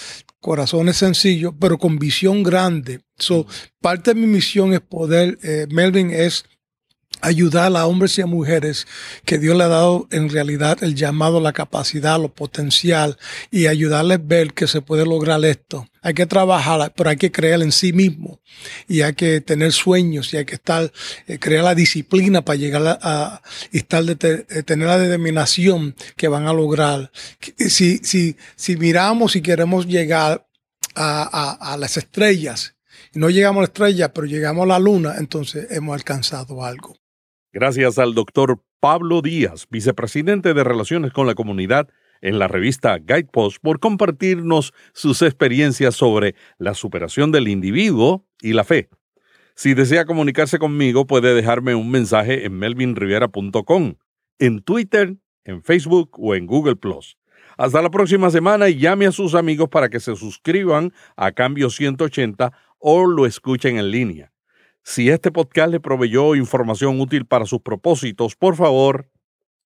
corazones 0.41 0.97
sencillos, 0.97 1.53
pero 1.59 1.79
con 1.79 1.99
visión 1.99 2.43
grande. 2.45 3.01
So, 3.17 3.47
parte 3.81 4.15
de 4.15 4.21
mi 4.21 4.27
misión 4.29 4.73
es 4.73 4.81
poder, 4.81 5.39
eh, 5.43 5.67
Melvin, 5.71 6.11
es 6.11 6.45
ayudar 7.25 7.75
a 7.77 7.87
hombres 7.87 8.19
y 8.19 8.23
a 8.23 8.27
mujeres 8.27 8.87
que 9.25 9.39
Dios 9.39 9.57
le 9.57 9.65
ha 9.65 9.69
dado 9.69 10.07
en 10.11 10.29
realidad 10.29 10.83
el 10.83 10.95
llamado, 10.95 11.41
la 11.41 11.53
capacidad, 11.53 12.21
lo 12.21 12.33
potencial 12.33 13.17
y 13.51 13.67
ayudarles 13.67 14.19
a 14.19 14.23
ver 14.23 14.53
que 14.53 14.67
se 14.67 14.81
puede 14.83 15.05
lograr 15.05 15.45
esto. 15.45 15.89
Hay 16.03 16.13
que 16.13 16.27
trabajar, 16.27 16.93
pero 16.95 17.11
hay 17.11 17.17
que 17.17 17.33
creer 17.33 17.63
en 17.63 17.73
sí 17.73 17.93
mismo 17.93 18.41
y 18.87 19.01
hay 19.01 19.15
que 19.15 19.41
tener 19.41 19.73
sueños 19.73 20.33
y 20.35 20.37
hay 20.37 20.45
que 20.45 20.57
estar, 20.57 20.93
eh, 21.27 21.39
crear 21.39 21.65
la 21.65 21.75
disciplina 21.75 22.45
para 22.45 22.57
llegar 22.57 22.99
a, 23.01 23.41
y 23.73 23.79
estar 23.79 24.05
de, 24.05 24.47
eh, 24.51 24.63
tener 24.63 24.87
la 24.87 24.99
determinación 24.99 25.95
que 26.17 26.29
van 26.29 26.47
a 26.47 26.53
lograr. 26.53 27.11
Si, 27.57 27.99
si, 27.99 28.37
si 28.55 28.77
miramos 28.77 29.35
y 29.35 29.41
queremos 29.41 29.87
llegar 29.87 30.47
a, 30.95 31.73
a 31.73 31.77
las 31.77 31.97
estrellas, 31.97 32.75
no 33.15 33.31
llegamos 33.31 33.59
a 33.59 33.63
la 33.63 33.67
estrella, 33.67 34.13
pero 34.13 34.27
llegamos 34.27 34.65
a 34.65 34.67
la 34.67 34.79
luna, 34.79 35.15
entonces 35.19 35.69
hemos 35.71 35.95
alcanzado 35.95 36.65
algo. 36.65 36.97
Gracias 37.55 38.01
al 38.01 38.15
doctor 38.15 38.61
Pablo 38.81 39.23
Díaz, 39.23 39.69
vicepresidente 39.71 40.55
de 40.55 40.65
Relaciones 40.65 41.13
con 41.13 41.29
la 41.29 41.37
Comunidad 41.37 41.89
en 42.21 42.41
la 42.41 42.49
revista 42.49 42.99
Guidepost, 42.99 43.59
por 43.63 43.79
compartirnos 43.79 44.75
sus 44.93 45.23
experiencias 45.23 45.95
sobre 45.95 46.35
la 46.59 46.75
superación 46.75 47.31
del 47.31 47.47
individuo 47.47 48.27
y 48.43 48.55
la 48.55 48.65
fe. 48.65 48.89
Si 49.55 49.73
desea 49.73 50.05
comunicarse 50.05 50.59
conmigo, 50.59 51.07
puede 51.07 51.33
dejarme 51.33 51.77
un 51.77 51.93
mensaje 51.93 52.45
en 52.45 52.59
melvinrivera.com, 52.59 53.95
en 54.41 54.61
Twitter, 54.63 55.15
en 55.45 55.63
Facebook 55.63 56.11
o 56.19 56.35
en 56.35 56.47
Google⁇ 56.47 56.75
Hasta 57.57 57.83
la 57.83 57.91
próxima 57.91 58.31
semana 58.31 58.69
y 58.69 58.79
llame 58.79 59.07
a 59.07 59.13
sus 59.13 59.37
amigos 59.37 59.69
para 59.69 59.91
que 59.91 60.01
se 60.01 60.17
suscriban 60.17 60.93
a 61.15 61.31
Cambio 61.31 61.71
180 61.71 62.53
o 62.81 63.07
lo 63.07 63.27
escuchen 63.27 63.79
en 63.79 63.93
línea. 63.93 64.34
Si 64.87 65.09
este 65.09 65.33
podcast 65.33 65.71
le 65.71 65.81
proveyó 65.81 66.35
información 66.35 67.01
útil 67.01 67.25
para 67.25 67.47
sus 67.47 67.63
propósitos, 67.63 68.37
por 68.37 68.55
favor, 68.55 69.11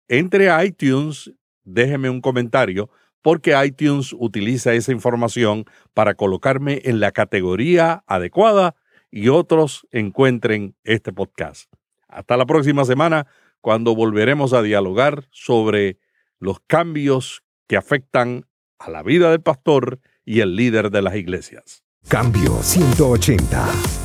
entre 0.10 0.50
a 0.50 0.64
iTunes, 0.66 1.32
déjeme 1.64 2.10
un 2.10 2.20
comentario, 2.20 2.90
porque 3.22 3.56
iTunes 3.66 4.14
utiliza 4.20 4.74
esa 4.74 4.92
información 4.92 5.64
para 5.94 6.16
colocarme 6.16 6.82
en 6.84 7.00
la 7.00 7.14
categoría 7.14 8.04
adecuada 8.08 8.76
y 9.10 9.30
otros 9.30 9.88
encuentren 9.92 10.76
este 10.84 11.14
podcast. 11.14 11.72
Hasta 12.10 12.36
la 12.36 12.46
próxima 12.46 12.84
semana, 12.84 13.26
cuando 13.62 13.96
volveremos 13.96 14.52
a 14.52 14.62
dialogar 14.62 15.30
sobre 15.32 15.98
los 16.40 16.60
cambios 16.68 17.42
que 17.68 17.78
afectan 17.78 18.46
a 18.80 18.90
la 18.90 19.02
vida 19.02 19.32
del 19.32 19.42
pastor 19.42 20.02
y 20.26 20.42
el 20.42 20.58
líder 20.58 20.92
de 20.92 21.02
las 21.02 21.16
iglesias. 21.16 21.86
Cambio 22.10 22.62
180 22.62 24.05